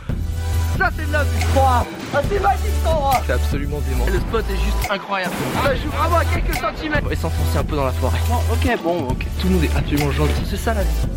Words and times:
ça 0.78 0.92
c'est 0.96 1.08
de 1.08 1.12
la 1.12 1.24
vue 1.24 1.44
Ah 1.58 1.84
c'est 2.30 2.40
magique 2.40 2.66
cet 2.78 2.86
endroit 2.88 3.20
C'est 3.26 3.34
absolument 3.34 3.80
dément. 3.90 4.06
Le 4.06 4.20
spot 4.20 4.46
est 4.48 4.58
juste 4.58 4.92
incroyable. 4.92 5.34
Ça 5.64 5.76
joue 5.76 5.90
vraiment 5.90 6.18
à 6.18 6.26
quelques 6.26 6.54
centimètres. 6.56 7.04
On 7.06 7.10
va 7.10 7.16
s'enfoncer 7.16 7.58
un 7.58 7.64
peu 7.64 7.76
dans 7.76 7.86
la 7.86 7.92
forêt. 7.94 8.20
Oh, 8.30 8.36
ok, 8.54 8.78
bon, 8.84 9.08
ok. 9.10 9.26
Tout 9.40 9.48
le 9.48 9.54
monde 9.56 9.64
est 9.64 9.76
absolument 9.76 10.12
gentil. 10.12 10.44
C'est 10.46 10.58
ça 10.58 10.76
la 10.76 10.84
vie. 10.84 11.08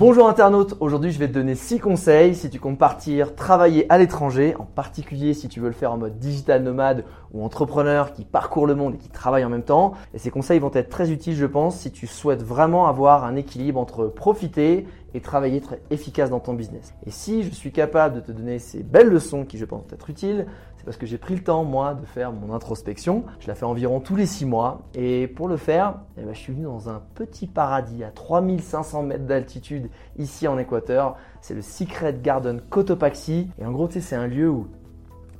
Bonjour 0.00 0.30
internaute, 0.30 0.76
aujourd'hui 0.80 1.12
je 1.12 1.18
vais 1.18 1.28
te 1.28 1.34
donner 1.34 1.54
6 1.54 1.78
conseils 1.78 2.34
si 2.34 2.48
tu 2.48 2.58
comptes 2.58 2.78
partir 2.78 3.34
travailler 3.34 3.84
à 3.92 3.98
l'étranger, 3.98 4.54
en 4.58 4.64
particulier 4.64 5.34
si 5.34 5.46
tu 5.50 5.60
veux 5.60 5.66
le 5.66 5.74
faire 5.74 5.92
en 5.92 5.98
mode 5.98 6.18
digital 6.18 6.62
nomade 6.62 7.04
ou 7.34 7.44
entrepreneur 7.44 8.14
qui 8.14 8.24
parcourt 8.24 8.66
le 8.66 8.74
monde 8.74 8.94
et 8.94 8.96
qui 8.96 9.10
travaille 9.10 9.44
en 9.44 9.50
même 9.50 9.62
temps. 9.62 9.92
Et 10.14 10.18
ces 10.18 10.30
conseils 10.30 10.58
vont 10.58 10.70
être 10.72 10.88
très 10.88 11.10
utiles 11.10 11.36
je 11.36 11.44
pense 11.44 11.76
si 11.76 11.92
tu 11.92 12.06
souhaites 12.06 12.42
vraiment 12.42 12.86
avoir 12.86 13.24
un 13.24 13.36
équilibre 13.36 13.78
entre 13.78 14.06
profiter 14.06 14.86
et 15.12 15.20
travailler 15.20 15.60
très 15.60 15.82
efficace 15.90 16.30
dans 16.30 16.40
ton 16.40 16.54
business. 16.54 16.94
Et 17.04 17.10
si 17.10 17.42
je 17.42 17.50
suis 17.50 17.70
capable 17.70 18.14
de 18.14 18.20
te 18.20 18.32
donner 18.32 18.58
ces 18.58 18.82
belles 18.82 19.08
leçons 19.08 19.44
qui 19.44 19.58
je 19.58 19.66
pense 19.66 19.82
être 19.92 20.08
utiles, 20.08 20.46
parce 20.90 20.98
que 20.98 21.06
j'ai 21.06 21.18
pris 21.18 21.36
le 21.36 21.44
temps 21.44 21.62
moi 21.62 21.94
de 21.94 22.04
faire 22.04 22.32
mon 22.32 22.52
introspection. 22.52 23.22
Je 23.38 23.46
la 23.46 23.54
fais 23.54 23.64
environ 23.64 24.00
tous 24.00 24.16
les 24.16 24.26
6 24.26 24.44
mois 24.44 24.82
et 24.92 25.28
pour 25.28 25.46
le 25.46 25.56
faire, 25.56 26.00
eh 26.18 26.22
ben, 26.22 26.34
je 26.34 26.38
suis 26.40 26.52
venu 26.52 26.64
dans 26.64 26.88
un 26.88 27.00
petit 27.14 27.46
paradis 27.46 28.02
à 28.02 28.10
3500 28.10 29.04
mètres 29.04 29.24
d'altitude 29.24 29.88
ici 30.18 30.48
en 30.48 30.58
Équateur. 30.58 31.16
C'est 31.42 31.54
le 31.54 31.62
Secret 31.62 32.18
Garden 32.20 32.60
Cotopaxi 32.60 33.50
et 33.60 33.64
en 33.64 33.70
gros 33.70 33.86
tu 33.86 33.94
sais 33.94 34.00
c'est 34.00 34.16
un 34.16 34.26
lieu 34.26 34.50
où 34.50 34.66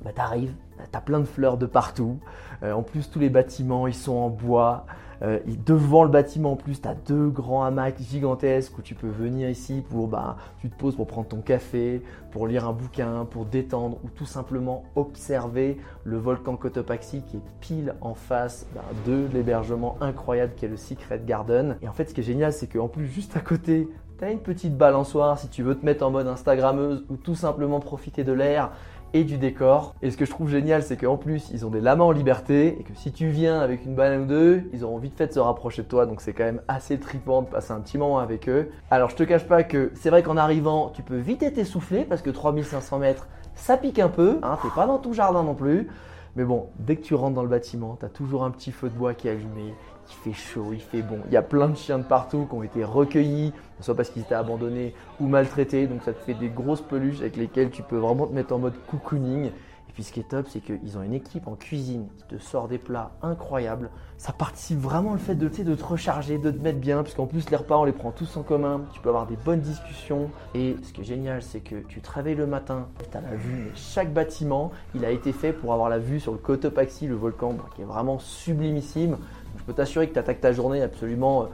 bah, 0.05 0.11
tu 0.15 0.21
arrives, 0.21 0.53
tu 0.91 0.97
as 0.97 1.01
plein 1.01 1.19
de 1.19 1.25
fleurs 1.25 1.57
de 1.57 1.65
partout. 1.65 2.19
Euh, 2.63 2.73
en 2.73 2.83
plus 2.83 3.09
tous 3.09 3.19
les 3.19 3.29
bâtiments 3.29 3.87
ils 3.87 3.93
sont 3.93 4.13
en 4.13 4.29
bois. 4.29 4.85
Euh, 5.23 5.39
devant 5.65 6.03
le 6.03 6.09
bâtiment 6.09 6.53
en 6.53 6.55
plus, 6.55 6.81
tu 6.81 6.87
as 6.87 6.95
deux 6.95 7.29
grands 7.29 7.63
hamacs 7.63 8.01
gigantesques 8.01 8.77
où 8.79 8.81
tu 8.81 8.95
peux 8.95 9.07
venir 9.07 9.49
ici 9.49 9.83
pour, 9.87 10.07
bah, 10.07 10.37
tu 10.59 10.69
te 10.69 10.75
poses 10.75 10.95
pour 10.95 11.05
prendre 11.05 11.27
ton 11.27 11.41
café, 11.41 12.01
pour 12.31 12.47
lire 12.47 12.67
un 12.67 12.73
bouquin, 12.73 13.25
pour 13.29 13.45
détendre 13.45 13.97
ou 14.03 14.09
tout 14.09 14.25
simplement 14.25 14.83
observer 14.95 15.77
le 16.05 16.17
volcan 16.17 16.55
Cotopaxi 16.55 17.21
qui 17.21 17.37
est 17.37 17.41
pile 17.59 17.93
en 18.01 18.15
face 18.15 18.65
bah, 18.73 18.81
de 19.05 19.27
l'hébergement 19.31 19.95
incroyable 20.01 20.53
qui 20.55 20.65
est 20.65 20.69
le 20.69 20.77
Secret 20.77 21.21
Garden. 21.23 21.77
Et 21.83 21.87
en 21.87 21.93
fait, 21.93 22.09
ce 22.09 22.15
qui 22.15 22.21
est 22.21 22.23
génial, 22.23 22.51
c'est 22.51 22.67
qu'en 22.67 22.87
plus, 22.87 23.05
juste 23.05 23.37
à 23.37 23.41
côté, 23.41 23.87
tu 24.21 24.27
as 24.27 24.29
une 24.29 24.39
petite 24.39 24.77
balançoire 24.77 25.39
si 25.39 25.47
tu 25.47 25.63
veux 25.63 25.73
te 25.73 25.83
mettre 25.83 26.05
en 26.05 26.11
mode 26.11 26.27
Instagrammeuse 26.27 27.03
ou 27.09 27.15
tout 27.15 27.33
simplement 27.33 27.79
profiter 27.79 28.23
de 28.23 28.31
l'air 28.31 28.69
et 29.15 29.23
du 29.23 29.39
décor. 29.39 29.95
Et 30.03 30.11
ce 30.11 30.17
que 30.17 30.25
je 30.25 30.29
trouve 30.29 30.47
génial, 30.47 30.83
c'est 30.83 30.95
qu'en 30.95 31.17
plus, 31.17 31.49
ils 31.51 31.65
ont 31.65 31.71
des 31.71 31.81
lamas 31.81 32.03
en 32.03 32.11
liberté 32.11 32.79
et 32.79 32.83
que 32.83 32.93
si 32.93 33.11
tu 33.11 33.29
viens 33.29 33.59
avec 33.59 33.83
une 33.83 33.95
banane 33.95 34.21
ou 34.21 34.25
deux, 34.27 34.69
ils 34.73 34.83
auront 34.83 34.99
vite 34.99 35.15
fait 35.17 35.25
de 35.25 35.33
se 35.33 35.39
rapprocher 35.39 35.81
de 35.81 35.87
toi. 35.87 36.05
Donc 36.05 36.21
c'est 36.21 36.33
quand 36.33 36.43
même 36.43 36.61
assez 36.67 36.99
trippant 36.99 37.41
de 37.41 37.47
passer 37.47 37.71
un 37.71 37.79
petit 37.79 37.97
moment 37.97 38.19
avec 38.19 38.47
eux. 38.47 38.69
Alors 38.91 39.09
je 39.09 39.15
te 39.15 39.23
cache 39.23 39.47
pas 39.47 39.63
que 39.63 39.91
c'est 39.95 40.11
vrai 40.11 40.21
qu'en 40.21 40.37
arrivant, 40.37 40.91
tu 40.91 41.01
peux 41.01 41.17
vite 41.17 41.41
être 41.41 41.57
essoufflé 41.57 42.03
parce 42.03 42.21
que 42.21 42.29
3500 42.29 42.99
mètres, 42.99 43.27
ça 43.55 43.75
pique 43.75 43.97
un 43.97 44.09
peu. 44.09 44.37
Hein, 44.43 44.59
T'es 44.61 44.69
pas 44.75 44.85
dans 44.85 44.99
tout 44.99 45.13
jardin 45.13 45.41
non 45.41 45.55
plus. 45.55 45.87
Mais 46.35 46.43
bon, 46.45 46.67
dès 46.77 46.95
que 46.95 47.01
tu 47.01 47.15
rentres 47.15 47.33
dans 47.33 47.41
le 47.41 47.49
bâtiment, 47.49 47.97
tu 47.99 48.05
as 48.05 48.09
toujours 48.09 48.43
un 48.43 48.51
petit 48.51 48.71
feu 48.71 48.87
de 48.87 48.93
bois 48.93 49.15
qui 49.15 49.27
est 49.27 49.31
allumé, 49.31 49.73
il 50.11 50.31
fait 50.31 50.37
chaud, 50.37 50.71
il 50.73 50.81
fait 50.81 51.01
bon. 51.01 51.19
Il 51.27 51.33
y 51.33 51.37
a 51.37 51.41
plein 51.41 51.69
de 51.69 51.75
chiens 51.75 51.97
de 51.97 52.03
partout 52.03 52.45
qui 52.49 52.55
ont 52.55 52.63
été 52.63 52.83
recueillis, 52.83 53.53
soit 53.79 53.95
parce 53.95 54.09
qu'ils 54.09 54.23
étaient 54.23 54.35
abandonnés 54.35 54.93
ou 55.19 55.27
maltraités. 55.27 55.87
Donc 55.87 56.03
ça 56.03 56.13
te 56.13 56.19
fait 56.19 56.33
des 56.33 56.49
grosses 56.49 56.81
peluches 56.81 57.21
avec 57.21 57.37
lesquelles 57.37 57.71
tu 57.71 57.81
peux 57.81 57.97
vraiment 57.97 58.27
te 58.27 58.33
mettre 58.33 58.53
en 58.53 58.59
mode 58.59 58.75
cocooning. 58.89 59.51
Et 59.91 59.93
puis 59.93 60.03
ce 60.05 60.13
qui 60.13 60.21
est 60.21 60.29
top, 60.29 60.47
c'est 60.47 60.61
qu'ils 60.61 60.97
ont 60.97 61.03
une 61.03 61.13
équipe 61.13 61.49
en 61.49 61.55
cuisine 61.55 62.07
qui 62.17 62.23
te 62.23 62.41
sort 62.41 62.69
des 62.69 62.77
plats 62.77 63.11
incroyables. 63.21 63.89
Ça 64.17 64.31
participe 64.31 64.79
vraiment 64.79 65.11
le 65.11 65.19
fait 65.19 65.35
de, 65.35 65.49
de 65.49 65.75
te 65.75 65.83
recharger, 65.83 66.37
de 66.37 66.49
te 66.49 66.63
mettre 66.63 66.79
bien, 66.79 67.03
puisqu'en 67.03 67.25
plus 67.25 67.49
les 67.49 67.57
repas 67.57 67.75
on 67.75 67.83
les 67.83 67.91
prend 67.91 68.11
tous 68.11 68.37
en 68.37 68.43
commun. 68.43 68.83
Tu 68.93 69.01
peux 69.01 69.09
avoir 69.09 69.27
des 69.27 69.35
bonnes 69.35 69.59
discussions. 69.59 70.29
Et 70.55 70.77
ce 70.81 70.93
qui 70.93 71.01
est 71.01 71.03
génial, 71.03 71.41
c'est 71.41 71.59
que 71.59 71.75
tu 71.89 71.99
te 71.99 72.09
réveilles 72.09 72.35
le 72.35 72.47
matin, 72.47 72.87
tu 73.11 73.17
as 73.17 73.19
la 73.19 73.35
vue, 73.35 73.65
mais 73.65 73.71
chaque 73.75 74.13
bâtiment, 74.13 74.71
il 74.95 75.03
a 75.03 75.11
été 75.11 75.33
fait 75.33 75.51
pour 75.51 75.73
avoir 75.73 75.89
la 75.89 75.99
vue 75.99 76.21
sur 76.21 76.31
le 76.31 76.37
Cotopaxi, 76.37 77.07
le 77.07 77.15
volcan, 77.15 77.57
qui 77.75 77.81
est 77.81 77.85
vraiment 77.85 78.17
sublimissime. 78.17 79.17
Je 79.57 79.63
peux 79.63 79.73
t'assurer 79.73 80.07
que 80.07 80.13
tu 80.13 80.19
attaques 80.19 80.39
ta 80.39 80.53
journée 80.53 80.81
absolument 80.81 81.49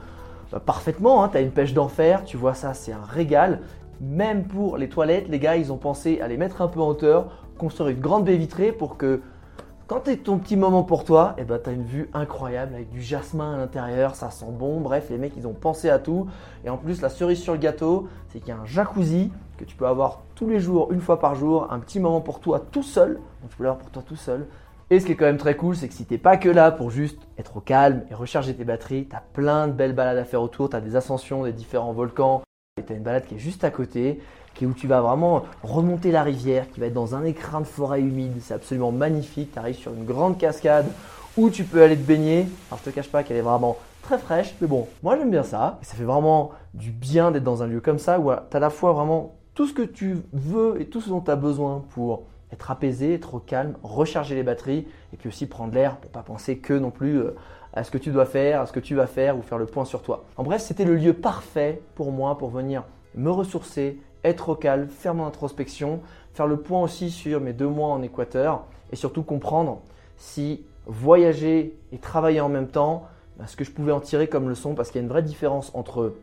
euh, 0.54 0.60
parfaitement. 0.60 1.24
Hein. 1.24 1.28
Tu 1.30 1.38
as 1.38 1.40
une 1.40 1.50
pêche 1.50 1.74
d'enfer, 1.74 2.24
tu 2.24 2.36
vois 2.36 2.54
ça, 2.54 2.72
c'est 2.72 2.92
un 2.92 3.04
régal. 3.04 3.62
Même 4.00 4.44
pour 4.44 4.76
les 4.76 4.88
toilettes, 4.88 5.28
les 5.28 5.38
gars, 5.38 5.56
ils 5.56 5.72
ont 5.72 5.76
pensé 5.76 6.20
à 6.20 6.28
les 6.28 6.36
mettre 6.36 6.62
un 6.62 6.68
peu 6.68 6.80
en 6.80 6.88
hauteur 6.88 7.46
construire 7.58 7.90
une 7.90 8.00
grande 8.00 8.24
baie 8.24 8.36
vitrée 8.36 8.72
pour 8.72 8.96
que 8.96 9.20
quand 9.88 10.00
tu 10.00 10.18
ton 10.18 10.38
petit 10.38 10.56
moment 10.56 10.82
pour 10.82 11.04
toi, 11.04 11.34
eh 11.38 11.44
ben, 11.44 11.58
tu 11.62 11.70
as 11.70 11.72
une 11.72 11.84
vue 11.84 12.10
incroyable 12.12 12.74
avec 12.74 12.90
du 12.90 13.00
jasmin 13.00 13.54
à 13.54 13.56
l'intérieur, 13.56 14.14
ça 14.14 14.30
sent 14.30 14.50
bon. 14.50 14.80
Bref, 14.80 15.08
les 15.08 15.16
mecs, 15.16 15.32
ils 15.36 15.46
ont 15.46 15.54
pensé 15.54 15.88
à 15.88 15.98
tout. 15.98 16.26
Et 16.64 16.68
en 16.68 16.76
plus, 16.76 17.00
la 17.00 17.08
cerise 17.08 17.40
sur 17.40 17.54
le 17.54 17.58
gâteau, 17.58 18.06
c'est 18.28 18.38
qu'il 18.38 18.50
y 18.50 18.52
a 18.52 18.58
un 18.58 18.66
jacuzzi 18.66 19.32
que 19.56 19.64
tu 19.64 19.76
peux 19.76 19.86
avoir 19.86 20.20
tous 20.34 20.46
les 20.46 20.60
jours, 20.60 20.92
une 20.92 21.00
fois 21.00 21.18
par 21.18 21.34
jour, 21.34 21.72
un 21.72 21.78
petit 21.80 22.00
moment 22.00 22.20
pour 22.20 22.40
toi 22.40 22.60
tout 22.70 22.82
seul. 22.82 23.14
Donc 23.14 23.50
tu 23.50 23.56
peux 23.56 23.64
l'avoir 23.64 23.78
pour 23.78 23.90
toi 23.90 24.02
tout 24.06 24.14
seul. 24.14 24.46
Et 24.90 25.00
ce 25.00 25.06
qui 25.06 25.12
est 25.12 25.16
quand 25.16 25.24
même 25.24 25.38
très 25.38 25.56
cool, 25.56 25.74
c'est 25.74 25.88
que 25.88 25.94
si 25.94 26.04
t'es 26.04 26.18
pas 26.18 26.36
que 26.36 26.48
là 26.48 26.70
pour 26.70 26.90
juste 26.90 27.20
être 27.38 27.56
au 27.56 27.60
calme 27.60 28.02
et 28.10 28.14
recharger 28.14 28.54
tes 28.54 28.64
batteries, 28.64 29.06
tu 29.08 29.16
as 29.16 29.22
plein 29.32 29.68
de 29.68 29.72
belles 29.72 29.94
balades 29.94 30.18
à 30.18 30.24
faire 30.24 30.42
autour, 30.42 30.70
tu 30.70 30.76
as 30.76 30.80
des 30.80 30.96
ascensions 30.96 31.44
des 31.44 31.52
différents 31.52 31.92
volcans, 31.92 32.42
et 32.42 32.47
tu 32.86 32.92
as 32.92 32.96
une 32.96 33.02
balade 33.02 33.26
qui 33.26 33.36
est 33.36 33.38
juste 33.38 33.64
à 33.64 33.70
côté 33.70 34.20
où 34.66 34.72
tu 34.72 34.86
vas 34.86 35.00
vraiment 35.00 35.44
remonter 35.62 36.10
la 36.10 36.22
rivière, 36.22 36.70
qui 36.70 36.80
va 36.80 36.86
être 36.86 36.94
dans 36.94 37.14
un 37.14 37.24
écrin 37.24 37.60
de 37.60 37.66
forêt 37.66 38.00
humide. 38.00 38.32
C'est 38.40 38.54
absolument 38.54 38.92
magnifique. 38.92 39.52
Tu 39.52 39.58
arrives 39.58 39.76
sur 39.76 39.92
une 39.92 40.04
grande 40.04 40.38
cascade 40.38 40.86
où 41.36 41.50
tu 41.50 41.64
peux 41.64 41.82
aller 41.82 41.96
te 41.96 42.06
baigner. 42.06 42.46
Alors 42.70 42.80
je 42.84 42.90
te 42.90 42.94
cache 42.94 43.08
pas 43.08 43.22
qu'elle 43.22 43.36
est 43.36 43.42
vraiment 43.42 43.76
très 44.02 44.18
fraîche, 44.18 44.54
mais 44.60 44.66
bon, 44.66 44.88
moi 45.02 45.16
j'aime 45.16 45.30
bien 45.30 45.42
ça. 45.42 45.78
Ça 45.82 45.94
fait 45.94 46.04
vraiment 46.04 46.52
du 46.74 46.90
bien 46.90 47.30
d'être 47.30 47.44
dans 47.44 47.62
un 47.62 47.66
lieu 47.66 47.80
comme 47.80 47.98
ça 47.98 48.18
où 48.18 48.30
tu 48.30 48.30
as 48.30 48.56
à 48.56 48.60
la 48.60 48.70
fois 48.70 48.92
vraiment 48.92 49.34
tout 49.54 49.66
ce 49.66 49.72
que 49.72 49.82
tu 49.82 50.18
veux 50.32 50.80
et 50.80 50.86
tout 50.86 51.00
ce 51.00 51.08
dont 51.08 51.20
tu 51.20 51.30
as 51.30 51.36
besoin 51.36 51.84
pour 51.90 52.22
être 52.52 52.70
apaisé, 52.70 53.14
être 53.14 53.34
au 53.34 53.38
calme, 53.40 53.74
recharger 53.82 54.34
les 54.34 54.42
batteries 54.42 54.86
et 55.12 55.16
puis 55.18 55.28
aussi 55.28 55.46
prendre 55.46 55.74
l'air 55.74 55.96
pour 55.98 56.10
pas 56.10 56.22
penser 56.22 56.58
que 56.58 56.72
non 56.72 56.90
plus 56.90 57.18
euh, 57.18 57.36
à 57.72 57.84
ce 57.84 57.90
que 57.90 57.98
tu 57.98 58.10
dois 58.10 58.26
faire, 58.26 58.62
à 58.62 58.66
ce 58.66 58.72
que 58.72 58.80
tu 58.80 58.94
vas 58.94 59.06
faire 59.06 59.36
ou 59.38 59.42
faire 59.42 59.58
le 59.58 59.66
point 59.66 59.84
sur 59.84 60.02
toi. 60.02 60.24
En 60.36 60.42
bref, 60.42 60.62
c'était 60.62 60.84
le 60.84 60.96
lieu 60.96 61.12
parfait 61.12 61.82
pour 61.94 62.12
moi 62.12 62.38
pour 62.38 62.50
venir 62.50 62.84
me 63.14 63.30
ressourcer, 63.30 64.00
être 64.24 64.50
au 64.50 64.54
calme, 64.54 64.88
faire 64.88 65.14
mon 65.14 65.26
introspection, 65.26 66.00
faire 66.32 66.46
le 66.46 66.56
point 66.56 66.82
aussi 66.82 67.10
sur 67.10 67.40
mes 67.40 67.52
deux 67.52 67.68
mois 67.68 67.88
en 67.88 68.02
Équateur 68.02 68.64
et 68.92 68.96
surtout 68.96 69.22
comprendre 69.22 69.82
si 70.16 70.64
voyager 70.86 71.76
et 71.92 71.98
travailler 71.98 72.40
en 72.40 72.48
même 72.48 72.68
temps, 72.68 73.06
ben, 73.38 73.46
ce 73.46 73.56
que 73.56 73.64
je 73.64 73.70
pouvais 73.70 73.92
en 73.92 74.00
tirer 74.00 74.26
comme 74.28 74.48
leçon 74.48 74.74
parce 74.74 74.90
qu'il 74.90 75.00
y 75.00 75.02
a 75.02 75.04
une 75.04 75.10
vraie 75.10 75.22
différence 75.22 75.70
entre 75.74 76.14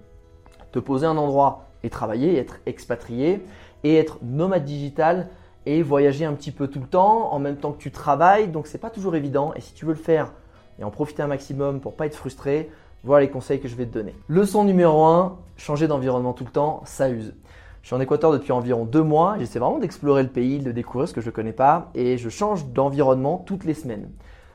te 0.72 0.80
poser 0.80 1.06
un 1.06 1.18
endroit 1.18 1.66
et 1.84 1.90
travailler, 1.90 2.38
être 2.38 2.60
expatrié 2.66 3.46
et 3.84 3.96
être 3.96 4.18
nomade 4.24 4.66
digital 4.66 5.30
et 5.66 5.82
voyager 5.82 6.26
un 6.26 6.34
petit 6.34 6.52
peu 6.52 6.68
tout 6.68 6.80
le 6.80 6.88
temps 6.88 7.32
en 7.32 7.40
même 7.40 7.58
temps 7.58 7.72
que 7.72 7.78
tu 7.78 7.92
travailles. 7.92 8.48
Donc 8.48 8.68
c'est 8.68 8.78
pas 8.78 8.90
toujours 8.90 9.16
évident 9.16 9.54
et 9.56 9.62
si 9.62 9.74
tu 9.74 9.86
veux 9.86 9.94
le 9.94 10.00
faire 10.00 10.34
et 10.80 10.84
en 10.84 10.92
profiter 10.92 11.24
un 11.24 11.28
maximum 11.28 11.80
pour 11.80 11.96
pas 11.96 12.06
être 12.06 12.16
frustré, 12.16 12.70
voilà 13.04 13.26
les 13.26 13.32
conseils 13.32 13.60
que 13.60 13.68
je 13.68 13.76
vais 13.76 13.86
te 13.86 13.94
donner. 13.94 14.16
Leçon 14.28 14.64
numéro 14.64 15.04
1, 15.06 15.38
changer 15.58 15.88
d'environnement 15.88 16.34
tout 16.34 16.44
le 16.44 16.52
temps, 16.52 16.82
ça 16.86 17.10
use. 17.10 17.34
Je 17.82 17.90
suis 17.90 17.96
en 17.96 18.02
Équateur 18.02 18.32
depuis 18.32 18.52
environ 18.52 18.84
deux 18.84 19.04
mois. 19.04 19.36
J'essaie 19.38 19.60
vraiment 19.60 19.78
d'explorer 19.78 20.24
le 20.24 20.30
pays, 20.30 20.58
de 20.58 20.72
découvrir 20.72 21.08
ce 21.08 21.14
que 21.14 21.22
je 21.22 21.28
ne 21.28 21.32
connais 21.32 21.54
pas 21.54 21.92
et 21.94 22.18
je 22.18 22.30
change 22.30 22.66
d'environnement 22.70 23.44
toutes 23.46 23.64
les 23.64 23.76
semaines. 23.76 24.10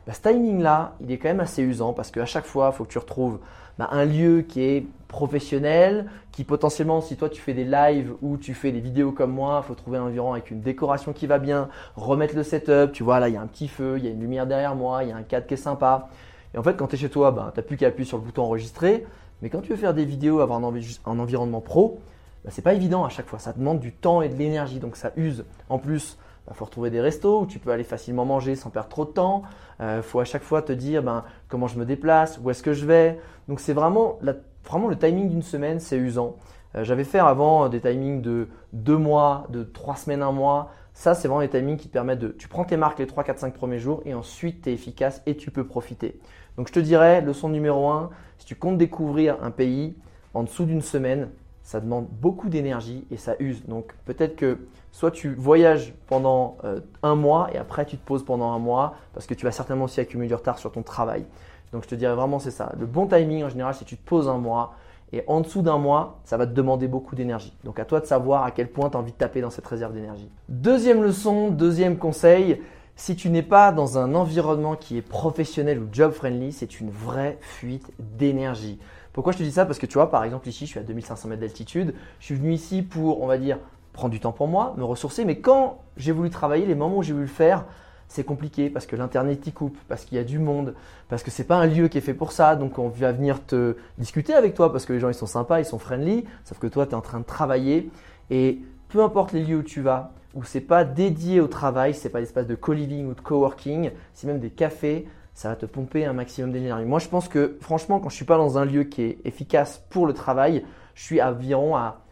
Bah, 0.06 0.12
ce 0.12 0.20
timing-là, 0.28 0.94
il 1.00 1.10
est 1.12 1.18
quand 1.18 1.28
même 1.28 1.40
assez 1.40 1.62
usant 1.62 1.92
parce 1.92 2.10
qu'à 2.10 2.26
chaque 2.26 2.46
fois, 2.46 2.70
il 2.72 2.76
faut 2.76 2.84
que 2.84 2.92
tu 2.92 2.98
retrouves 2.98 3.38
bah, 3.78 3.88
un 3.92 4.04
lieu 4.04 4.42
qui 4.42 4.62
est 4.62 4.86
professionnel, 5.08 6.06
qui 6.32 6.44
potentiellement, 6.44 7.00
si 7.00 7.16
toi 7.16 7.28
tu 7.28 7.40
fais 7.40 7.54
des 7.54 7.64
lives 7.64 8.12
ou 8.22 8.36
tu 8.36 8.54
fais 8.54 8.72
des 8.72 8.80
vidéos 8.80 9.12
comme 9.12 9.32
moi, 9.32 9.62
il 9.64 9.66
faut 9.66 9.74
trouver 9.74 9.98
un 9.98 10.02
environnement 10.02 10.34
avec 10.34 10.50
une 10.50 10.60
décoration 10.60 11.12
qui 11.12 11.26
va 11.26 11.38
bien, 11.38 11.68
remettre 11.96 12.34
le 12.34 12.42
setup. 12.42 12.92
Tu 12.92 13.02
vois, 13.02 13.20
là, 13.20 13.28
il 13.28 13.34
y 13.34 13.36
a 13.36 13.40
un 13.40 13.46
petit 13.46 13.68
feu, 13.68 13.94
il 13.98 14.04
y 14.04 14.08
a 14.08 14.10
une 14.10 14.20
lumière 14.20 14.46
derrière 14.46 14.74
moi, 14.74 15.04
il 15.04 15.10
y 15.10 15.12
a 15.12 15.16
un 15.16 15.22
cadre 15.22 15.46
qui 15.46 15.54
est 15.54 15.58
sympa. 15.58 16.08
Et 16.54 16.58
en 16.58 16.62
fait, 16.62 16.76
quand 16.76 16.88
tu 16.88 16.96
es 16.96 16.98
chez 16.98 17.10
toi, 17.10 17.30
bah, 17.30 17.50
tu 17.54 17.60
n'as 17.60 17.64
plus 17.64 17.76
qu'à 17.76 17.88
appuyer 17.88 18.06
sur 18.06 18.18
le 18.18 18.24
bouton 18.24 18.42
enregistrer. 18.42 19.06
Mais 19.42 19.48
quand 19.48 19.60
tu 19.60 19.70
veux 19.70 19.76
faire 19.76 19.94
des 19.94 20.04
vidéos, 20.04 20.40
avoir 20.40 20.58
un 20.58 21.18
environnement 21.18 21.60
pro, 21.60 22.00
bah, 22.44 22.50
c'est 22.52 22.62
pas 22.62 22.74
évident 22.74 23.04
à 23.04 23.08
chaque 23.08 23.26
fois. 23.26 23.38
Ça 23.38 23.52
demande 23.52 23.80
du 23.80 23.92
temps 23.92 24.22
et 24.22 24.28
de 24.28 24.34
l'énergie, 24.34 24.78
donc 24.78 24.96
ça 24.96 25.12
use. 25.16 25.44
En 25.68 25.78
plus, 25.78 26.18
il 26.48 26.54
faut 26.54 26.64
retrouver 26.64 26.90
des 26.90 27.00
restos 27.00 27.42
où 27.42 27.46
tu 27.46 27.58
peux 27.58 27.70
aller 27.70 27.84
facilement 27.84 28.24
manger 28.24 28.56
sans 28.56 28.70
perdre 28.70 28.88
trop 28.88 29.04
de 29.04 29.10
temps. 29.10 29.42
Il 29.80 30.02
faut 30.02 30.20
à 30.20 30.24
chaque 30.24 30.42
fois 30.42 30.62
te 30.62 30.72
dire 30.72 31.02
ben, 31.02 31.24
comment 31.48 31.68
je 31.68 31.78
me 31.78 31.84
déplace, 31.84 32.40
où 32.42 32.50
est-ce 32.50 32.62
que 32.62 32.72
je 32.72 32.84
vais. 32.84 33.20
Donc 33.48 33.60
c'est 33.60 33.72
vraiment, 33.72 34.18
vraiment 34.64 34.88
le 34.88 34.98
timing 34.98 35.28
d'une 35.28 35.42
semaine, 35.42 35.78
c'est 35.80 35.96
usant. 35.96 36.36
J'avais 36.74 37.04
fait 37.04 37.18
avant 37.18 37.68
des 37.68 37.80
timings 37.80 38.20
de 38.20 38.48
deux 38.72 38.96
mois, 38.96 39.46
de 39.50 39.62
trois 39.62 39.96
semaines, 39.96 40.22
un 40.22 40.32
mois. 40.32 40.70
Ça, 40.94 41.14
c'est 41.14 41.28
vraiment 41.28 41.40
les 41.40 41.48
timings 41.48 41.76
qui 41.76 41.88
te 41.88 41.92
permettent 41.92 42.18
de. 42.18 42.28
Tu 42.28 42.48
prends 42.48 42.64
tes 42.64 42.76
marques 42.76 42.98
les 42.98 43.06
3, 43.06 43.24
4, 43.24 43.38
5 43.38 43.54
premiers 43.54 43.78
jours 43.78 44.02
et 44.04 44.14
ensuite 44.14 44.62
tu 44.62 44.70
es 44.70 44.72
efficace 44.72 45.22
et 45.26 45.36
tu 45.36 45.50
peux 45.50 45.64
profiter. 45.64 46.20
Donc 46.56 46.68
je 46.68 46.72
te 46.72 46.80
dirais, 46.80 47.20
leçon 47.20 47.48
numéro 47.48 47.88
1, 47.88 48.10
si 48.38 48.46
tu 48.46 48.54
comptes 48.54 48.76
découvrir 48.76 49.42
un 49.42 49.50
pays 49.50 49.96
en 50.34 50.42
dessous 50.42 50.64
d'une 50.64 50.82
semaine, 50.82 51.30
ça 51.70 51.78
demande 51.78 52.08
beaucoup 52.10 52.48
d'énergie 52.48 53.06
et 53.12 53.16
ça 53.16 53.36
use. 53.38 53.64
Donc 53.66 53.94
peut-être 54.04 54.34
que 54.34 54.58
soit 54.90 55.12
tu 55.12 55.32
voyages 55.34 55.94
pendant 56.08 56.56
euh, 56.64 56.80
un 57.04 57.14
mois 57.14 57.48
et 57.54 57.58
après 57.58 57.86
tu 57.86 57.96
te 57.96 58.04
poses 58.04 58.24
pendant 58.24 58.50
un 58.50 58.58
mois 58.58 58.94
parce 59.14 59.28
que 59.28 59.34
tu 59.34 59.44
vas 59.44 59.52
certainement 59.52 59.84
aussi 59.84 60.00
accumuler 60.00 60.26
du 60.26 60.34
retard 60.34 60.58
sur 60.58 60.72
ton 60.72 60.82
travail. 60.82 61.24
Donc 61.72 61.84
je 61.84 61.88
te 61.88 61.94
dirais 61.94 62.16
vraiment 62.16 62.40
c'est 62.40 62.50
ça. 62.50 62.72
Le 62.76 62.86
bon 62.86 63.06
timing 63.06 63.44
en 63.44 63.48
général, 63.48 63.74
c'est 63.74 63.84
tu 63.84 63.96
te 63.96 64.04
poses 64.04 64.28
un 64.28 64.38
mois 64.38 64.74
et 65.12 65.22
en 65.28 65.42
dessous 65.42 65.62
d'un 65.62 65.78
mois, 65.78 66.18
ça 66.24 66.36
va 66.36 66.44
te 66.44 66.52
demander 66.52 66.88
beaucoup 66.88 67.14
d'énergie. 67.14 67.56
Donc 67.62 67.78
à 67.78 67.84
toi 67.84 68.00
de 68.00 68.06
savoir 68.06 68.42
à 68.42 68.50
quel 68.50 68.68
point 68.68 68.90
tu 68.90 68.96
as 68.96 69.00
envie 69.00 69.12
de 69.12 69.16
taper 69.16 69.40
dans 69.40 69.50
cette 69.50 69.68
réserve 69.68 69.92
d'énergie. 69.92 70.28
Deuxième 70.48 71.04
leçon, 71.04 71.50
deuxième 71.50 71.98
conseil, 71.98 72.60
si 72.96 73.14
tu 73.14 73.30
n'es 73.30 73.44
pas 73.44 73.70
dans 73.70 73.96
un 73.96 74.16
environnement 74.16 74.74
qui 74.74 74.96
est 74.96 75.02
professionnel 75.02 75.78
ou 75.78 75.86
job 75.92 76.10
friendly, 76.10 76.50
c'est 76.50 76.80
une 76.80 76.90
vraie 76.90 77.38
fuite 77.40 77.92
d'énergie. 78.00 78.80
Pourquoi 79.12 79.32
je 79.32 79.38
te 79.38 79.42
dis 79.42 79.52
ça? 79.52 79.66
Parce 79.66 79.78
que 79.78 79.86
tu 79.86 79.94
vois, 79.94 80.10
par 80.10 80.24
exemple, 80.24 80.48
ici, 80.48 80.66
je 80.66 80.70
suis 80.70 80.80
à 80.80 80.82
2500 80.82 81.28
mètres 81.28 81.40
d'altitude. 81.40 81.94
Je 82.20 82.26
suis 82.26 82.34
venu 82.34 82.52
ici 82.52 82.82
pour, 82.82 83.22
on 83.22 83.26
va 83.26 83.38
dire, 83.38 83.58
prendre 83.92 84.12
du 84.12 84.20
temps 84.20 84.32
pour 84.32 84.48
moi, 84.48 84.74
me 84.76 84.84
ressourcer. 84.84 85.24
Mais 85.24 85.40
quand 85.40 85.80
j'ai 85.96 86.12
voulu 86.12 86.30
travailler, 86.30 86.66
les 86.66 86.74
moments 86.74 86.98
où 86.98 87.02
j'ai 87.02 87.12
voulu 87.12 87.24
le 87.24 87.30
faire, 87.30 87.64
c'est 88.10 88.24
compliqué 88.24 88.70
parce 88.70 88.86
que 88.86 88.96
l'internet 88.96 89.40
t'y 89.40 89.52
coupe, 89.52 89.78
parce 89.88 90.04
qu'il 90.04 90.18
y 90.18 90.20
a 90.20 90.24
du 90.24 90.40
monde, 90.40 90.74
parce 91.08 91.22
que 91.22 91.30
c'est 91.30 91.44
pas 91.44 91.56
un 91.56 91.66
lieu 91.66 91.86
qui 91.86 91.96
est 91.96 92.02
fait 92.02 92.12
pour 92.12 92.32
ça. 92.32 92.56
Donc 92.56 92.78
on 92.78 92.88
va 92.88 93.12
venir 93.12 93.44
te 93.46 93.76
discuter 93.98 94.34
avec 94.34 94.54
toi 94.54 94.72
parce 94.72 94.84
que 94.84 94.92
les 94.92 94.98
gens 94.98 95.08
ils 95.08 95.14
sont 95.14 95.26
sympas, 95.26 95.60
ils 95.60 95.64
sont 95.64 95.78
friendly, 95.78 96.24
sauf 96.44 96.58
que 96.58 96.66
toi 96.66 96.86
tu 96.86 96.92
es 96.92 96.94
en 96.96 97.00
train 97.00 97.20
de 97.20 97.24
travailler 97.24 97.88
et 98.28 98.58
peu 98.88 99.02
importe 99.02 99.32
les 99.32 99.44
lieux 99.44 99.58
où 99.58 99.62
tu 99.62 99.80
vas, 99.80 100.12
où 100.34 100.42
c'est 100.42 100.60
pas 100.60 100.82
dédié 100.82 101.40
au 101.40 101.46
travail, 101.46 101.94
c'est 101.94 102.08
pas 102.08 102.18
l'espace 102.18 102.48
de 102.48 102.56
co-living 102.56 103.06
ou 103.06 103.14
de 103.14 103.20
coworking, 103.20 103.92
c'est 104.12 104.26
même 104.26 104.40
des 104.40 104.50
cafés, 104.50 105.06
ça 105.40 105.48
va 105.48 105.56
te 105.56 105.64
pomper 105.64 106.04
un 106.04 106.12
maximum 106.12 106.52
d'énergie. 106.52 106.84
Moi, 106.84 106.98
je 106.98 107.08
pense 107.08 107.26
que 107.26 107.56
franchement, 107.62 107.98
quand 107.98 108.10
je 108.10 108.14
suis 108.14 108.26
pas 108.26 108.36
dans 108.36 108.58
un 108.58 108.66
lieu 108.66 108.84
qui 108.84 109.00
est 109.00 109.18
efficace 109.24 109.82
pour 109.88 110.06
le 110.06 110.12
travail, 110.12 110.66
je 110.94 111.02
suis 111.02 111.22
environ 111.22 111.76
à 111.76 112.02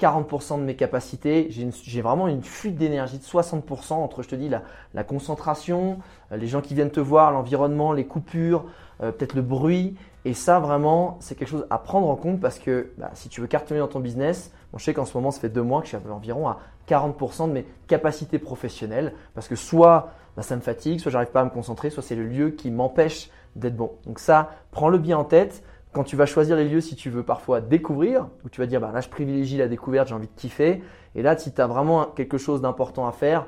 40% 0.00 0.58
de 0.58 0.64
mes 0.64 0.76
capacités. 0.76 1.48
J'ai 1.50 2.02
vraiment 2.02 2.28
une 2.28 2.42
fuite 2.42 2.76
d'énergie 2.76 3.16
de 3.16 3.24
60% 3.24 3.94
entre, 3.94 4.22
je 4.22 4.28
te 4.28 4.34
dis, 4.34 4.50
la, 4.50 5.02
concentration, 5.02 5.98
euh, 6.30 6.36
les 6.36 6.46
gens 6.46 6.60
qui 6.60 6.74
viennent 6.74 6.90
te 6.90 7.00
voir, 7.00 7.32
l'environnement, 7.32 7.94
les 7.94 8.04
coupures, 8.04 8.66
euh, 9.02 9.12
peut-être 9.12 9.32
le 9.32 9.40
bruit. 9.40 9.96
Et 10.26 10.34
ça, 10.34 10.60
vraiment, 10.60 11.16
c'est 11.20 11.36
quelque 11.36 11.48
chose 11.48 11.66
à 11.70 11.78
prendre 11.78 12.10
en 12.10 12.16
compte 12.16 12.38
parce 12.38 12.58
que 12.58 12.92
bah, 12.98 13.12
si 13.14 13.30
tu 13.30 13.40
veux 13.40 13.46
cartonner 13.46 13.80
dans 13.80 13.88
ton 13.88 14.00
business, 14.00 14.52
je 14.76 14.84
sais 14.84 14.92
qu'en 14.92 15.06
ce 15.06 15.16
moment, 15.16 15.30
ça 15.30 15.40
fait 15.40 15.48
deux 15.48 15.62
mois 15.62 15.80
que 15.80 15.88
je 15.88 15.96
suis 15.96 16.08
environ 16.10 16.48
à 16.48 16.58
40% 16.86 17.48
de 17.48 17.52
mes 17.54 17.64
capacités 17.86 18.38
professionnelles 18.38 19.14
parce 19.34 19.48
que 19.48 19.56
soit 19.56 20.10
bah, 20.36 20.42
ça 20.42 20.56
me 20.56 20.60
fatigue, 20.60 21.00
soit 21.00 21.10
j'arrive 21.10 21.30
pas 21.30 21.40
à 21.40 21.44
me 21.44 21.50
concentrer, 21.50 21.90
soit 21.90 22.02
c'est 22.02 22.16
le 22.16 22.26
lieu 22.26 22.50
qui 22.50 22.70
m'empêche 22.70 23.30
d'être 23.56 23.76
bon. 23.76 23.92
Donc 24.06 24.18
ça, 24.18 24.50
prends-le 24.70 24.98
bien 24.98 25.18
en 25.18 25.24
tête. 25.24 25.62
Quand 25.92 26.02
tu 26.04 26.16
vas 26.16 26.26
choisir 26.26 26.56
les 26.56 26.68
lieux, 26.68 26.80
si 26.80 26.96
tu 26.96 27.08
veux 27.08 27.22
parfois 27.22 27.60
découvrir, 27.60 28.26
ou 28.44 28.48
tu 28.48 28.60
vas 28.60 28.66
dire 28.66 28.80
bah, 28.80 28.90
là 28.92 29.00
je 29.00 29.08
privilégie 29.08 29.56
la 29.56 29.68
découverte, 29.68 30.08
j'ai 30.08 30.14
envie 30.14 30.26
de 30.26 30.34
kiffer. 30.34 30.82
Et 31.14 31.22
là, 31.22 31.36
si 31.36 31.52
tu 31.52 31.60
as 31.60 31.68
vraiment 31.68 32.06
quelque 32.06 32.38
chose 32.38 32.60
d'important 32.60 33.06
à 33.06 33.12
faire, 33.12 33.46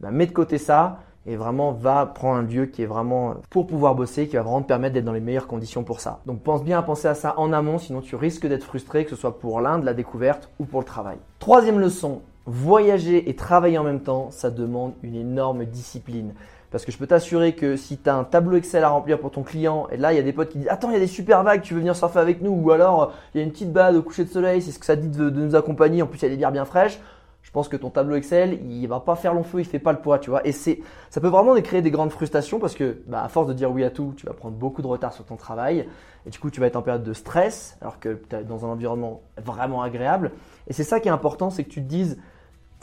bah, 0.00 0.10
mets 0.10 0.26
de 0.26 0.32
côté 0.32 0.58
ça 0.58 1.00
et 1.26 1.36
vraiment 1.36 1.72
va 1.72 2.06
prendre 2.06 2.38
un 2.38 2.42
lieu 2.42 2.66
qui 2.66 2.82
est 2.82 2.86
vraiment 2.86 3.36
pour 3.50 3.66
pouvoir 3.66 3.94
bosser, 3.94 4.28
qui 4.28 4.36
va 4.36 4.42
vraiment 4.42 4.62
te 4.62 4.68
permettre 4.68 4.94
d'être 4.94 5.04
dans 5.04 5.12
les 5.12 5.20
meilleures 5.20 5.48
conditions 5.48 5.82
pour 5.82 6.00
ça. 6.00 6.20
Donc 6.26 6.42
pense 6.42 6.62
bien 6.62 6.78
à 6.78 6.82
penser 6.82 7.08
à 7.08 7.14
ça 7.14 7.34
en 7.38 7.52
amont, 7.52 7.78
sinon 7.78 8.00
tu 8.00 8.14
risques 8.14 8.46
d'être 8.46 8.64
frustré, 8.64 9.04
que 9.04 9.10
ce 9.10 9.16
soit 9.16 9.38
pour 9.38 9.60
l'un 9.60 9.78
de 9.78 9.86
la 9.86 9.94
découverte 9.94 10.50
ou 10.58 10.66
pour 10.66 10.80
le 10.80 10.86
travail. 10.86 11.16
Troisième 11.38 11.80
leçon, 11.80 12.20
voyager 12.46 13.28
et 13.28 13.34
travailler 13.34 13.78
en 13.78 13.84
même 13.84 14.00
temps, 14.00 14.30
ça 14.30 14.50
demande 14.50 14.94
une 15.02 15.16
énorme 15.16 15.64
discipline. 15.64 16.32
Parce 16.70 16.84
que 16.84 16.92
je 16.92 16.98
peux 16.98 17.06
t'assurer 17.06 17.54
que 17.54 17.76
si 17.76 17.98
tu 17.98 18.08
as 18.08 18.16
un 18.16 18.24
tableau 18.24 18.56
Excel 18.56 18.84
à 18.84 18.88
remplir 18.88 19.18
pour 19.18 19.30
ton 19.30 19.42
client, 19.42 19.88
et 19.90 19.96
là 19.96 20.12
il 20.12 20.16
y 20.16 20.18
a 20.18 20.22
des 20.22 20.32
potes 20.32 20.50
qui 20.50 20.58
disent 20.58 20.68
Attends, 20.68 20.90
il 20.90 20.94
y 20.94 20.96
a 20.96 21.00
des 21.00 21.06
super 21.06 21.42
vagues, 21.42 21.62
tu 21.62 21.74
veux 21.74 21.80
venir 21.80 21.96
surfer 21.96 22.18
avec 22.18 22.42
nous 22.42 22.50
Ou 22.50 22.70
alors 22.70 23.12
il 23.34 23.38
y 23.38 23.40
a 23.40 23.44
une 23.44 23.52
petite 23.52 23.72
balade 23.72 23.96
au 23.96 24.02
coucher 24.02 24.24
de 24.24 24.30
soleil, 24.30 24.62
c'est 24.62 24.72
ce 24.72 24.78
que 24.78 24.86
ça 24.86 24.96
dit 24.96 25.08
de, 25.08 25.30
nous 25.30 25.54
accompagner, 25.54 26.02
en 26.02 26.06
plus 26.06 26.18
il 26.18 26.22
y 26.22 26.26
a 26.26 26.30
des 26.30 26.36
bières 26.36 26.52
bien 26.52 26.64
fraîches. 26.64 27.00
Je 27.42 27.52
pense 27.52 27.68
que 27.68 27.76
ton 27.76 27.90
tableau 27.90 28.16
Excel, 28.16 28.58
il 28.68 28.86
va 28.88 28.98
pas 28.98 29.14
faire 29.14 29.32
long 29.32 29.44
feu, 29.44 29.60
il 29.60 29.64
fait 29.64 29.78
pas 29.78 29.92
le 29.92 30.00
poids, 30.00 30.18
tu 30.18 30.30
vois. 30.30 30.44
Et 30.44 30.50
c'est, 30.50 30.80
ça 31.10 31.20
peut 31.20 31.28
vraiment 31.28 31.54
créer 31.62 31.80
des 31.80 31.92
grandes 31.92 32.10
frustrations 32.10 32.58
parce 32.58 32.74
que, 32.74 32.98
bah, 33.06 33.22
à 33.22 33.28
force 33.28 33.46
de 33.46 33.52
dire 33.52 33.70
oui 33.70 33.84
à 33.84 33.90
tout, 33.90 34.14
tu 34.16 34.26
vas 34.26 34.32
prendre 34.32 34.56
beaucoup 34.56 34.82
de 34.82 34.88
retard 34.88 35.12
sur 35.12 35.24
ton 35.24 35.36
travail 35.36 35.88
et 36.26 36.30
du 36.30 36.40
coup, 36.40 36.50
tu 36.50 36.60
vas 36.60 36.66
être 36.66 36.76
en 36.76 36.82
période 36.82 37.04
de 37.04 37.12
stress 37.12 37.78
alors 37.80 38.00
que 38.00 38.20
tu 38.28 38.34
es 38.34 38.42
dans 38.42 38.66
un 38.66 38.68
environnement 38.68 39.22
vraiment 39.42 39.80
agréable. 39.82 40.32
Et 40.66 40.72
c'est 40.72 40.84
ça 40.84 40.98
qui 40.98 41.06
est 41.06 41.12
important, 41.12 41.50
c'est 41.50 41.62
que 41.62 41.70
tu 41.70 41.82
te 41.82 41.88
dises, 41.88 42.18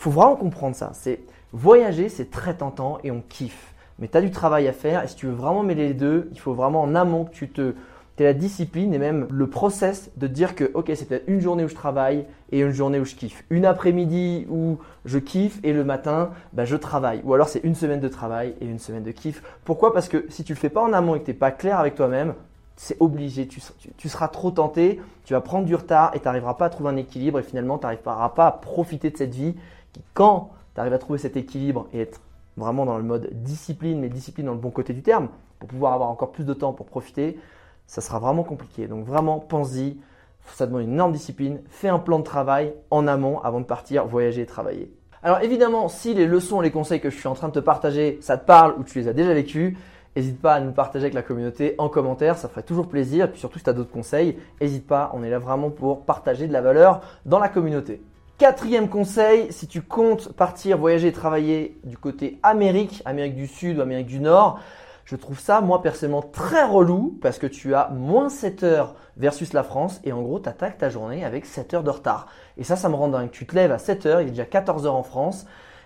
faut 0.03 0.11
vraiment 0.11 0.35
comprendre 0.35 0.75
ça. 0.75 0.91
C'est 0.93 1.21
voyager, 1.53 2.09
c'est 2.09 2.29
très 2.29 2.55
tentant 2.55 2.97
et 3.03 3.11
on 3.11 3.21
kiffe. 3.21 3.73
Mais 3.99 4.07
tu 4.07 4.17
as 4.17 4.21
du 4.21 4.31
travail 4.31 4.67
à 4.67 4.73
faire 4.73 5.03
et 5.03 5.07
si 5.07 5.15
tu 5.15 5.27
veux 5.27 5.33
vraiment 5.33 5.63
mêler 5.63 5.87
les 5.87 5.93
deux, 5.93 6.29
il 6.33 6.39
faut 6.39 6.53
vraiment 6.53 6.81
en 6.81 6.93
amont 6.93 7.25
que 7.25 7.31
tu 7.31 7.49
te 7.49 7.73
tu 8.15 8.21
la 8.21 8.33
discipline 8.33 8.93
et 8.93 8.99
même 8.99 9.27
le 9.31 9.47
process 9.49 10.11
de 10.17 10.27
dire 10.27 10.53
que 10.53 10.69
ok 10.75 10.91
c'est 10.93 11.07
peut-être 11.07 11.27
une 11.27 11.39
journée 11.39 11.63
où 11.63 11.67
je 11.67 11.73
travaille 11.73 12.25
et 12.51 12.59
une 12.59 12.71
journée 12.71 12.99
où 12.99 13.05
je 13.05 13.15
kiffe. 13.15 13.43
Une 13.49 13.65
après-midi 13.65 14.45
où 14.49 14.77
je 15.05 15.17
kiffe 15.17 15.59
et 15.63 15.73
le 15.73 15.83
matin 15.83 16.29
bah, 16.51 16.65
je 16.65 16.75
travaille. 16.75 17.21
Ou 17.23 17.33
alors 17.33 17.47
c'est 17.47 17.63
une 17.63 17.73
semaine 17.73 18.01
de 18.01 18.07
travail 18.07 18.53
et 18.61 18.65
une 18.65 18.77
semaine 18.77 19.03
de 19.03 19.11
kiff. 19.11 19.41
Pourquoi? 19.63 19.93
Parce 19.93 20.09
que 20.09 20.25
si 20.29 20.43
tu 20.43 20.53
le 20.53 20.59
fais 20.59 20.69
pas 20.69 20.83
en 20.83 20.93
amont 20.93 21.15
et 21.15 21.21
que 21.21 21.25
tu 21.25 21.31
n'es 21.31 21.37
pas 21.37 21.51
clair 21.51 21.79
avec 21.79 21.95
toi-même, 21.95 22.35
c'est 22.75 22.97
obligé. 22.99 23.47
Tu, 23.47 23.61
tu, 23.97 24.09
seras 24.09 24.27
trop 24.27 24.51
tenté, 24.51 24.99
tu 25.25 25.33
vas 25.33 25.41
prendre 25.41 25.65
du 25.65 25.75
retard 25.75 26.11
et 26.13 26.19
tu 26.19 26.25
n'arriveras 26.25 26.55
pas 26.55 26.65
à 26.65 26.69
trouver 26.69 26.89
un 26.89 26.97
équilibre 26.97 27.39
et 27.39 27.43
finalement 27.43 27.77
tu 27.77 27.85
n'arriveras 27.85 28.29
pas 28.29 28.47
à 28.47 28.51
profiter 28.51 29.09
de 29.09 29.17
cette 29.17 29.33
vie 29.33 29.55
quand 30.13 30.51
tu 30.75 30.81
arrives 30.81 30.93
à 30.93 30.97
trouver 30.97 31.19
cet 31.19 31.37
équilibre 31.37 31.87
et 31.93 32.01
être 32.01 32.21
vraiment 32.57 32.85
dans 32.85 32.97
le 32.97 33.03
mode 33.03 33.29
discipline, 33.31 33.99
mais 33.99 34.09
discipline 34.09 34.45
dans 34.45 34.53
le 34.53 34.59
bon 34.59 34.71
côté 34.71 34.93
du 34.93 35.01
terme, 35.01 35.29
pour 35.59 35.69
pouvoir 35.69 35.93
avoir 35.93 36.09
encore 36.09 36.31
plus 36.31 36.45
de 36.45 36.53
temps 36.53 36.73
pour 36.73 36.85
profiter, 36.85 37.39
ça 37.87 38.01
sera 38.01 38.19
vraiment 38.19 38.43
compliqué. 38.43 38.87
Donc 38.87 39.05
vraiment, 39.05 39.39
pense-y, 39.39 39.97
ça 40.45 40.67
demande 40.67 40.83
une 40.83 40.93
énorme 40.93 41.11
discipline, 41.11 41.61
fais 41.69 41.89
un 41.89 41.99
plan 41.99 42.19
de 42.19 42.23
travail 42.23 42.73
en 42.91 43.07
amont 43.07 43.39
avant 43.41 43.59
de 43.59 43.65
partir 43.65 44.05
voyager 44.05 44.41
et 44.41 44.45
travailler. 44.45 44.91
Alors 45.21 45.41
évidemment, 45.41 45.87
si 45.87 46.13
les 46.13 46.27
leçons 46.27 46.61
et 46.61 46.65
les 46.65 46.71
conseils 46.71 46.99
que 46.99 47.09
je 47.09 47.17
suis 47.17 47.27
en 47.27 47.33
train 47.33 47.47
de 47.47 47.53
te 47.53 47.59
partager, 47.59 48.17
ça 48.21 48.37
te 48.37 48.45
parle 48.45 48.75
ou 48.77 48.83
tu 48.83 48.99
les 48.99 49.07
as 49.07 49.13
déjà 49.13 49.33
vécus, 49.33 49.77
n'hésite 50.15 50.41
pas 50.41 50.55
à 50.55 50.59
nous 50.59 50.73
partager 50.73 51.05
avec 51.05 51.13
la 51.13 51.21
communauté 51.21 51.75
en 51.77 51.87
commentaire, 51.87 52.37
ça 52.37 52.49
ferait 52.49 52.63
toujours 52.63 52.87
plaisir. 52.87 53.25
Et 53.25 53.27
puis 53.29 53.39
surtout 53.39 53.57
si 53.57 53.63
tu 53.63 53.69
as 53.69 53.73
d'autres 53.73 53.91
conseils, 53.91 54.37
n'hésite 54.59 54.85
pas, 54.85 55.11
on 55.13 55.23
est 55.23 55.29
là 55.29 55.39
vraiment 55.39 55.69
pour 55.69 56.03
partager 56.03 56.47
de 56.47 56.53
la 56.53 56.61
valeur 56.61 57.01
dans 57.25 57.39
la 57.39 57.47
communauté. 57.47 58.01
Quatrième 58.43 58.89
conseil, 58.89 59.53
si 59.53 59.67
tu 59.67 59.81
comptes 59.81 60.33
partir 60.33 60.77
voyager 60.77 61.07
et 61.07 61.11
travailler 61.13 61.79
du 61.85 61.97
côté 61.97 62.39
Amérique, 62.43 63.01
Amérique 63.05 63.35
du 63.35 63.47
Sud 63.47 63.77
ou 63.77 63.81
Amérique 63.81 64.07
du 64.07 64.19
Nord, 64.19 64.59
je 65.05 65.15
trouve 65.15 65.39
ça, 65.39 65.61
moi 65.61 65.81
personnellement, 65.81 66.21
très 66.21 66.65
relou 66.65 67.17
parce 67.21 67.39
que 67.39 67.47
tu 67.47 67.73
as 67.73 67.87
moins 67.91 68.27
7 68.27 68.63
heures 68.63 68.95
versus 69.15 69.53
la 69.53 69.63
France 69.63 70.01
et 70.03 70.11
en 70.11 70.21
gros, 70.21 70.41
tu 70.41 70.49
attaques 70.49 70.77
ta 70.77 70.89
journée 70.89 71.23
avec 71.23 71.45
7 71.45 71.73
heures 71.73 71.83
de 71.83 71.89
retard. 71.89 72.27
Et 72.57 72.65
ça, 72.65 72.75
ça 72.75 72.89
me 72.89 72.95
rend 72.95 73.07
dingue. 73.07 73.31
Tu 73.31 73.45
te 73.45 73.55
lèves 73.55 73.71
à 73.71 73.77
7 73.77 74.05
heures, 74.07 74.19
il 74.19 74.27
est 74.27 74.31
déjà 74.31 74.43
14 74.43 74.87
heures 74.87 74.95
en 74.95 75.03
France. 75.03 75.45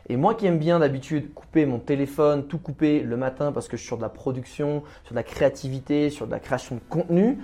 Et 0.09 0.17
moi 0.17 0.33
qui 0.33 0.47
aime 0.47 0.57
bien 0.57 0.79
d'habitude 0.79 1.35
couper 1.35 1.67
mon 1.67 1.77
téléphone, 1.77 2.47
tout 2.47 2.57
couper 2.57 3.01
le 3.01 3.17
matin 3.17 3.51
parce 3.51 3.67
que 3.67 3.77
je 3.77 3.81
suis 3.81 3.87
sur 3.87 3.97
de 3.97 4.01
la 4.01 4.09
production, 4.09 4.81
sur 5.03 5.11
de 5.11 5.17
la 5.17 5.23
créativité, 5.23 6.09
sur 6.09 6.25
de 6.25 6.31
la 6.31 6.39
création 6.39 6.73
de 6.73 6.81
contenu, 6.89 7.37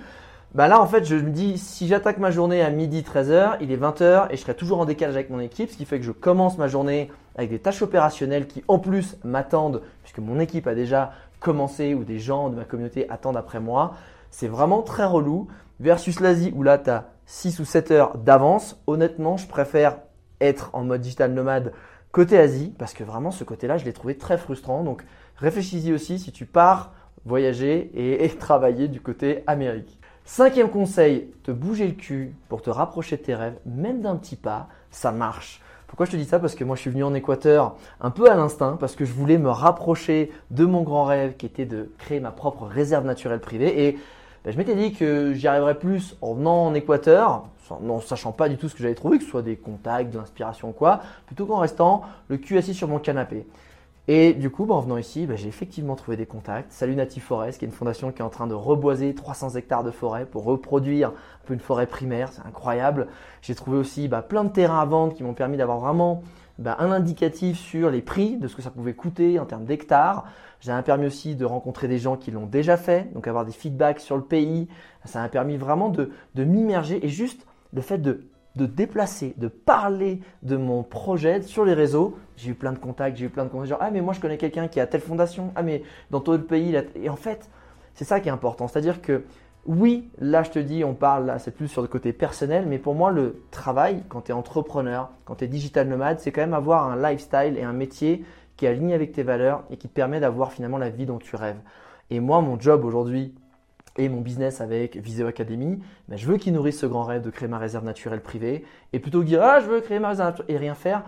bah 0.54 0.68
là, 0.68 0.80
en 0.80 0.86
fait, 0.86 1.04
je 1.04 1.16
me 1.16 1.30
dis, 1.30 1.58
si 1.58 1.88
j'attaque 1.88 2.18
ma 2.18 2.30
journée 2.30 2.62
à 2.62 2.70
midi 2.70 3.02
13h, 3.02 3.56
il 3.60 3.72
est 3.72 3.76
20h 3.76 4.28
et 4.30 4.36
je 4.36 4.40
serai 4.40 4.54
toujours 4.54 4.78
en 4.78 4.84
décalage 4.84 5.16
avec 5.16 5.28
mon 5.28 5.40
équipe, 5.40 5.68
ce 5.68 5.76
qui 5.76 5.84
fait 5.84 5.98
que 5.98 6.04
je 6.04 6.12
commence 6.12 6.58
ma 6.58 6.68
journée 6.68 7.10
avec 7.34 7.50
des 7.50 7.58
tâches 7.58 7.82
opérationnelles 7.82 8.46
qui, 8.46 8.62
en 8.68 8.78
plus, 8.78 9.16
m'attendent, 9.24 9.82
puisque 10.04 10.20
mon 10.20 10.38
équipe 10.38 10.68
a 10.68 10.76
déjà 10.76 11.10
commencé 11.40 11.94
ou 11.94 12.04
des 12.04 12.20
gens 12.20 12.50
de 12.50 12.54
ma 12.54 12.64
communauté 12.64 13.10
attendent 13.10 13.36
après 13.36 13.58
moi. 13.58 13.94
C'est 14.30 14.46
vraiment 14.46 14.82
très 14.82 15.04
relou. 15.04 15.48
Versus 15.80 16.20
l'Asie, 16.20 16.52
où 16.54 16.62
là, 16.62 16.78
tu 16.78 16.88
as 16.88 17.08
6 17.26 17.58
ou 17.58 17.64
7 17.64 17.90
heures 17.90 18.16
d'avance. 18.16 18.80
Honnêtement, 18.86 19.36
je 19.36 19.48
préfère 19.48 19.96
être 20.40 20.70
en 20.72 20.84
mode 20.84 21.00
digital 21.00 21.32
nomade 21.32 21.72
côté 22.12 22.38
Asie, 22.38 22.72
parce 22.78 22.94
que 22.94 23.02
vraiment, 23.02 23.32
ce 23.32 23.42
côté-là, 23.42 23.76
je 23.76 23.84
l'ai 23.84 23.92
trouvé 23.92 24.16
très 24.16 24.38
frustrant. 24.38 24.84
Donc, 24.84 25.04
réfléchis-y 25.36 25.92
aussi 25.92 26.20
si 26.20 26.30
tu 26.30 26.46
pars 26.46 26.92
voyager 27.24 27.90
et 27.92 28.28
travailler 28.38 28.86
du 28.86 29.00
côté 29.00 29.42
Amérique. 29.48 29.98
Cinquième 30.26 30.70
conseil, 30.70 31.28
te 31.42 31.50
bouger 31.50 31.86
le 31.86 31.92
cul 31.92 32.34
pour 32.48 32.62
te 32.62 32.70
rapprocher 32.70 33.18
de 33.18 33.22
tes 33.22 33.34
rêves, 33.34 33.58
même 33.66 34.00
d'un 34.00 34.16
petit 34.16 34.36
pas, 34.36 34.68
ça 34.90 35.12
marche. 35.12 35.60
Pourquoi 35.86 36.06
je 36.06 36.12
te 36.12 36.16
dis 36.16 36.24
ça? 36.24 36.38
Parce 36.38 36.54
que 36.54 36.64
moi 36.64 36.76
je 36.76 36.80
suis 36.80 36.90
venu 36.90 37.04
en 37.04 37.12
Équateur 37.12 37.76
un 38.00 38.10
peu 38.10 38.30
à 38.30 38.34
l'instinct, 38.34 38.78
parce 38.80 38.96
que 38.96 39.04
je 39.04 39.12
voulais 39.12 39.36
me 39.36 39.50
rapprocher 39.50 40.32
de 40.50 40.64
mon 40.64 40.80
grand 40.80 41.04
rêve 41.04 41.36
qui 41.36 41.44
était 41.44 41.66
de 41.66 41.92
créer 41.98 42.20
ma 42.20 42.30
propre 42.30 42.64
réserve 42.64 43.04
naturelle 43.04 43.40
privée. 43.40 43.86
Et 43.86 43.98
ben, 44.46 44.50
je 44.50 44.56
m'étais 44.56 44.74
dit 44.74 44.94
que 44.94 45.34
j'y 45.34 45.46
arriverais 45.46 45.78
plus 45.78 46.16
en 46.22 46.32
venant 46.32 46.68
en 46.68 46.74
Équateur, 46.74 47.44
en 47.68 48.00
sachant 48.00 48.32
pas 48.32 48.48
du 48.48 48.56
tout 48.56 48.70
ce 48.70 48.74
que 48.74 48.82
j'allais 48.82 48.94
trouver, 48.94 49.18
que 49.18 49.24
ce 49.24 49.30
soit 49.30 49.42
des 49.42 49.56
contacts, 49.56 50.10
de 50.10 50.16
l'inspiration 50.16 50.70
ou 50.70 50.72
quoi, 50.72 51.00
plutôt 51.26 51.44
qu'en 51.44 51.58
restant 51.58 52.00
le 52.28 52.38
cul 52.38 52.56
assis 52.56 52.72
sur 52.72 52.88
mon 52.88 52.98
canapé. 52.98 53.46
Et 54.06 54.34
du 54.34 54.50
coup, 54.50 54.66
bah, 54.66 54.74
en 54.74 54.80
venant 54.80 54.98
ici, 54.98 55.26
bah, 55.26 55.34
j'ai 55.34 55.48
effectivement 55.48 55.96
trouvé 55.96 56.18
des 56.18 56.26
contacts. 56.26 56.70
Salut 56.72 56.94
Native 56.94 57.22
Forest, 57.22 57.58
qui 57.58 57.64
est 57.64 57.68
une 57.68 57.72
fondation 57.72 58.12
qui 58.12 58.20
est 58.20 58.24
en 58.24 58.28
train 58.28 58.46
de 58.46 58.52
reboiser 58.52 59.14
300 59.14 59.54
hectares 59.54 59.82
de 59.82 59.90
forêt 59.90 60.26
pour 60.26 60.44
reproduire 60.44 61.08
un 61.08 61.46
peu 61.46 61.54
une 61.54 61.60
forêt 61.60 61.86
primaire. 61.86 62.28
C'est 62.30 62.46
incroyable. 62.46 63.08
J'ai 63.40 63.54
trouvé 63.54 63.78
aussi 63.78 64.08
bah, 64.08 64.20
plein 64.20 64.44
de 64.44 64.50
terrains 64.50 64.80
à 64.80 64.84
vendre 64.84 65.14
qui 65.14 65.22
m'ont 65.22 65.32
permis 65.32 65.56
d'avoir 65.56 65.78
vraiment 65.78 66.22
un 66.62 66.90
indicatif 66.92 67.58
sur 67.58 67.90
les 67.90 68.02
prix 68.02 68.36
de 68.36 68.46
ce 68.46 68.54
que 68.54 68.60
ça 68.60 68.70
pouvait 68.70 68.92
coûter 68.92 69.38
en 69.38 69.46
termes 69.46 69.64
d'hectares. 69.64 70.26
Ça 70.60 70.74
m'a 70.74 70.82
permis 70.82 71.06
aussi 71.06 71.34
de 71.34 71.46
rencontrer 71.46 71.88
des 71.88 71.98
gens 71.98 72.16
qui 72.16 72.30
l'ont 72.30 72.46
déjà 72.46 72.76
fait, 72.76 73.12
donc 73.14 73.26
avoir 73.26 73.46
des 73.46 73.52
feedbacks 73.52 74.00
sur 74.00 74.16
le 74.16 74.22
pays. 74.22 74.68
Ça 75.06 75.20
m'a 75.20 75.28
permis 75.30 75.56
vraiment 75.56 75.88
de, 75.88 76.10
de 76.34 76.44
m'immerger 76.44 77.04
et 77.04 77.08
juste 77.08 77.46
le 77.72 77.80
fait 77.80 77.98
de 77.98 78.26
de 78.56 78.66
déplacer, 78.66 79.34
de 79.36 79.48
parler 79.48 80.20
de 80.42 80.56
mon 80.56 80.82
projet 80.82 81.42
sur 81.42 81.64
les 81.64 81.74
réseaux. 81.74 82.16
J'ai 82.36 82.50
eu 82.50 82.54
plein 82.54 82.72
de 82.72 82.78
contacts, 82.78 83.16
j'ai 83.16 83.26
eu 83.26 83.30
plein 83.30 83.44
de 83.44 83.50
contacts. 83.50 83.70
Genre, 83.70 83.78
ah, 83.80 83.90
mais 83.90 84.00
moi, 84.00 84.14
je 84.14 84.20
connais 84.20 84.38
quelqu'un 84.38 84.68
qui 84.68 84.80
a 84.80 84.86
telle 84.86 85.00
fondation. 85.00 85.52
Ah, 85.56 85.62
mais 85.62 85.82
dans 86.10 86.22
le 86.26 86.42
pays. 86.42 86.76
Et 86.94 87.08
en 87.08 87.16
fait, 87.16 87.48
c'est 87.94 88.04
ça 88.04 88.20
qui 88.20 88.28
est 88.28 88.32
important. 88.32 88.68
C'est-à-dire 88.68 89.02
que, 89.02 89.24
oui, 89.66 90.10
là, 90.18 90.42
je 90.42 90.50
te 90.50 90.58
dis, 90.58 90.84
on 90.84 90.94
parle, 90.94 91.26
là, 91.26 91.38
c'est 91.38 91.50
plus 91.50 91.68
sur 91.68 91.82
le 91.82 91.88
côté 91.88 92.12
personnel. 92.12 92.66
Mais 92.68 92.78
pour 92.78 92.94
moi, 92.94 93.10
le 93.10 93.42
travail, 93.50 94.04
quand 94.08 94.22
tu 94.22 94.30
es 94.30 94.34
entrepreneur, 94.34 95.10
quand 95.24 95.36
tu 95.36 95.44
es 95.44 95.48
digital 95.48 95.88
nomade, 95.88 96.20
c'est 96.20 96.30
quand 96.30 96.42
même 96.42 96.54
avoir 96.54 96.88
un 96.88 96.96
lifestyle 96.96 97.56
et 97.58 97.62
un 97.62 97.72
métier 97.72 98.24
qui 98.56 98.66
est 98.66 98.68
aligné 98.68 98.94
avec 98.94 99.12
tes 99.12 99.24
valeurs 99.24 99.64
et 99.70 99.76
qui 99.76 99.88
te 99.88 99.94
permet 99.94 100.20
d'avoir 100.20 100.52
finalement 100.52 100.78
la 100.78 100.90
vie 100.90 101.06
dont 101.06 101.18
tu 101.18 101.34
rêves. 101.34 101.58
Et 102.10 102.20
moi, 102.20 102.40
mon 102.40 102.60
job 102.60 102.84
aujourd'hui, 102.84 103.34
et 103.96 104.08
mon 104.08 104.20
business 104.20 104.60
avec 104.60 104.96
Viseo 104.96 105.26
Academy, 105.26 105.80
ben 106.08 106.16
je 106.16 106.26
veux 106.26 106.36
qu'il 106.36 106.52
nourrisse 106.52 106.78
ce 106.80 106.86
grand 106.86 107.04
rêve 107.04 107.22
de 107.22 107.30
créer 107.30 107.48
ma 107.48 107.58
réserve 107.58 107.84
naturelle 107.84 108.20
privée. 108.20 108.64
Et 108.92 108.98
plutôt 108.98 109.20
que 109.20 109.26
dire 109.26 109.42
ah 109.42 109.60
je 109.60 109.66
veux 109.66 109.80
créer 109.80 109.98
ma 109.98 110.08
réserve 110.08 110.42
et 110.48 110.56
rien 110.56 110.74
faire, 110.74 111.02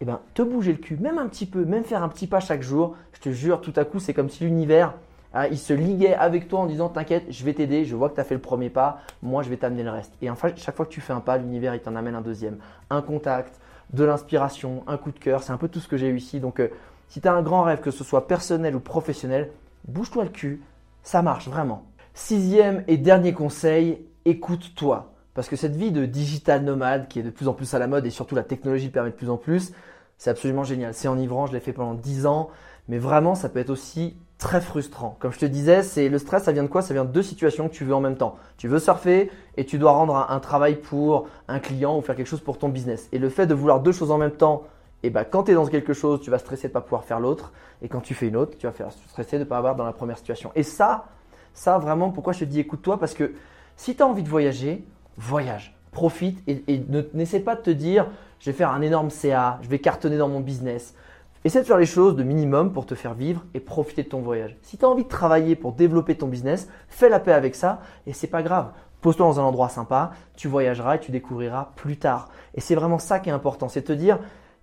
eh 0.00 0.04
ben 0.04 0.20
te 0.34 0.42
bouger 0.42 0.72
le 0.72 0.78
cul, 0.78 0.96
même 0.96 1.18
un 1.18 1.26
petit 1.26 1.46
peu, 1.46 1.64
même 1.64 1.84
faire 1.84 2.02
un 2.02 2.08
petit 2.08 2.26
pas 2.26 2.40
chaque 2.40 2.62
jour. 2.62 2.96
Je 3.12 3.20
te 3.20 3.30
jure, 3.30 3.60
tout 3.60 3.74
à 3.76 3.84
coup 3.84 3.98
c'est 3.98 4.14
comme 4.14 4.28
si 4.28 4.44
l'univers 4.44 4.94
hein, 5.34 5.46
il 5.50 5.58
se 5.58 5.72
liguait 5.72 6.14
avec 6.14 6.48
toi 6.48 6.60
en 6.60 6.66
disant 6.66 6.88
t'inquiète, 6.88 7.24
je 7.30 7.44
vais 7.44 7.54
t'aider, 7.54 7.84
je 7.84 7.96
vois 7.96 8.08
que 8.08 8.14
tu 8.14 8.20
as 8.20 8.24
fait 8.24 8.34
le 8.34 8.40
premier 8.40 8.70
pas, 8.70 9.00
moi 9.22 9.42
je 9.42 9.50
vais 9.50 9.56
t'amener 9.56 9.82
le 9.82 9.90
reste. 9.90 10.12
Et 10.22 10.30
enfin 10.30 10.50
chaque 10.56 10.76
fois 10.76 10.86
que 10.86 10.92
tu 10.92 11.00
fais 11.00 11.12
un 11.12 11.20
pas, 11.20 11.36
l'univers 11.36 11.74
il 11.74 11.80
t'en 11.80 11.96
amène 11.96 12.14
un 12.14 12.22
deuxième, 12.22 12.58
un 12.90 13.02
contact, 13.02 13.60
de 13.92 14.04
l'inspiration, 14.04 14.84
un 14.86 14.96
coup 14.96 15.10
de 15.10 15.18
cœur, 15.18 15.42
c'est 15.42 15.52
un 15.52 15.56
peu 15.56 15.68
tout 15.68 15.80
ce 15.80 15.88
que 15.88 15.96
j'ai 15.96 16.08
eu 16.08 16.16
ici. 16.16 16.40
Donc 16.40 16.60
euh, 16.60 16.68
si 17.08 17.20
tu 17.20 17.28
as 17.28 17.34
un 17.34 17.42
grand 17.42 17.62
rêve, 17.62 17.80
que 17.80 17.90
ce 17.90 18.04
soit 18.04 18.28
personnel 18.28 18.76
ou 18.76 18.80
professionnel, 18.80 19.50
bouge-toi 19.88 20.24
le 20.24 20.30
cul, 20.30 20.62
ça 21.02 21.22
marche 21.22 21.48
vraiment. 21.48 21.84
Sixième 22.14 22.84
et 22.88 22.96
dernier 22.96 23.32
conseil, 23.32 24.04
écoute-toi. 24.24 25.12
Parce 25.34 25.48
que 25.48 25.56
cette 25.56 25.76
vie 25.76 25.92
de 25.92 26.06
digital 26.06 26.64
nomade 26.64 27.08
qui 27.08 27.20
est 27.20 27.22
de 27.22 27.30
plus 27.30 27.48
en 27.48 27.54
plus 27.54 27.72
à 27.74 27.78
la 27.78 27.86
mode 27.86 28.04
et 28.04 28.10
surtout 28.10 28.34
la 28.34 28.42
technologie 28.42 28.88
permet 28.88 29.10
de 29.10 29.14
plus 29.14 29.30
en 29.30 29.36
plus, 29.36 29.72
c'est 30.18 30.28
absolument 30.28 30.64
génial. 30.64 30.92
C'est 30.92 31.08
enivrant, 31.08 31.46
je 31.46 31.52
l'ai 31.52 31.60
fait 31.60 31.72
pendant 31.72 31.94
10 31.94 32.26
ans, 32.26 32.50
mais 32.88 32.98
vraiment 32.98 33.34
ça 33.34 33.48
peut 33.48 33.60
être 33.60 33.70
aussi 33.70 34.16
très 34.38 34.60
frustrant. 34.60 35.16
Comme 35.20 35.32
je 35.32 35.38
te 35.38 35.46
disais, 35.46 35.82
c'est 35.82 36.08
le 36.08 36.18
stress, 36.18 36.44
ça 36.44 36.52
vient 36.52 36.64
de 36.64 36.68
quoi? 36.68 36.82
Ça 36.82 36.94
vient 36.94 37.04
de 37.04 37.12
deux 37.12 37.22
situations 37.22 37.68
que 37.68 37.74
tu 37.74 37.84
veux 37.84 37.94
en 37.94 38.00
même 38.00 38.16
temps. 38.16 38.36
Tu 38.56 38.66
veux 38.66 38.80
surfer 38.80 39.30
et 39.56 39.64
tu 39.64 39.78
dois 39.78 39.92
rendre 39.92 40.16
un, 40.16 40.40
travail 40.40 40.76
pour 40.76 41.28
un 41.46 41.60
client 41.60 41.96
ou 41.96 42.00
faire 42.00 42.16
quelque 42.16 42.26
chose 42.26 42.40
pour 42.40 42.58
ton 42.58 42.68
business. 42.68 43.08
Et 43.12 43.18
le 43.18 43.28
fait 43.28 43.46
de 43.46 43.54
vouloir 43.54 43.80
deux 43.80 43.92
choses 43.92 44.10
en 44.10 44.18
même 44.18 44.32
temps, 44.32 44.64
et 45.02 45.06
eh 45.06 45.10
ben, 45.10 45.24
quand 45.24 45.44
tu 45.44 45.52
es 45.52 45.54
dans 45.54 45.66
quelque 45.66 45.94
chose, 45.94 46.20
tu 46.20 46.30
vas 46.30 46.38
stresser 46.38 46.68
de 46.68 46.72
ne 46.72 46.74
pas 46.74 46.80
pouvoir 46.82 47.04
faire 47.04 47.20
l'autre. 47.20 47.52
Et 47.80 47.88
quand 47.88 48.00
tu 48.00 48.12
fais 48.12 48.28
une 48.28 48.36
autre, 48.36 48.58
tu 48.58 48.66
vas 48.66 48.72
faire 48.72 48.90
stresser 48.92 49.38
de 49.38 49.44
ne 49.44 49.48
pas 49.48 49.56
avoir 49.56 49.74
dans 49.74 49.84
la 49.84 49.94
première 49.94 50.18
situation. 50.18 50.52
Et 50.54 50.62
ça, 50.62 51.06
ça, 51.54 51.78
vraiment, 51.78 52.10
pourquoi 52.10 52.32
je 52.32 52.40
te 52.40 52.44
dis 52.44 52.60
écoute-toi 52.60 52.98
Parce 52.98 53.14
que 53.14 53.34
si 53.76 53.94
tu 53.94 54.02
as 54.02 54.06
envie 54.06 54.22
de 54.22 54.28
voyager, 54.28 54.84
voyage, 55.16 55.76
profite 55.90 56.42
et, 56.46 56.84
n'essaie 57.14 57.40
pas 57.40 57.56
de 57.56 57.62
te 57.62 57.70
dire 57.70 58.06
je 58.38 58.50
vais 58.50 58.56
faire 58.56 58.70
un 58.70 58.80
énorme 58.80 59.10
CA, 59.10 59.58
je 59.62 59.68
vais 59.68 59.78
cartonner 59.78 60.16
dans 60.16 60.28
mon 60.28 60.40
business. 60.40 60.94
Essaie 61.44 61.60
de 61.60 61.66
faire 61.66 61.78
les 61.78 61.86
choses 61.86 62.16
de 62.16 62.22
minimum 62.22 62.72
pour 62.72 62.86
te 62.86 62.94
faire 62.94 63.14
vivre 63.14 63.44
et 63.54 63.60
profiter 63.60 64.02
de 64.02 64.08
ton 64.08 64.20
voyage. 64.20 64.56
Si 64.62 64.76
tu 64.76 64.84
as 64.84 64.88
envie 64.88 65.04
de 65.04 65.08
travailler 65.08 65.56
pour 65.56 65.72
développer 65.72 66.14
ton 66.14 66.26
business, 66.26 66.68
fais 66.88 67.08
la 67.08 67.18
paix 67.18 67.32
avec 67.32 67.54
ça 67.54 67.80
et 68.06 68.12
c'est 68.12 68.26
pas 68.26 68.42
grave. 68.42 68.72
Pose-toi 69.00 69.26
dans 69.26 69.40
un 69.40 69.44
endroit 69.44 69.70
sympa, 69.70 70.12
tu 70.36 70.48
voyageras 70.48 70.96
et 70.96 71.00
tu 71.00 71.10
découvriras 71.10 71.70
plus 71.76 71.96
tard. 71.98 72.28
Et 72.54 72.60
c'est 72.60 72.74
vraiment 72.74 72.98
ça 72.98 73.18
qui 73.18 73.30
est 73.30 73.32
important, 73.32 73.68
c'est 73.68 73.82
te 73.82 73.92
dire 73.92 74.18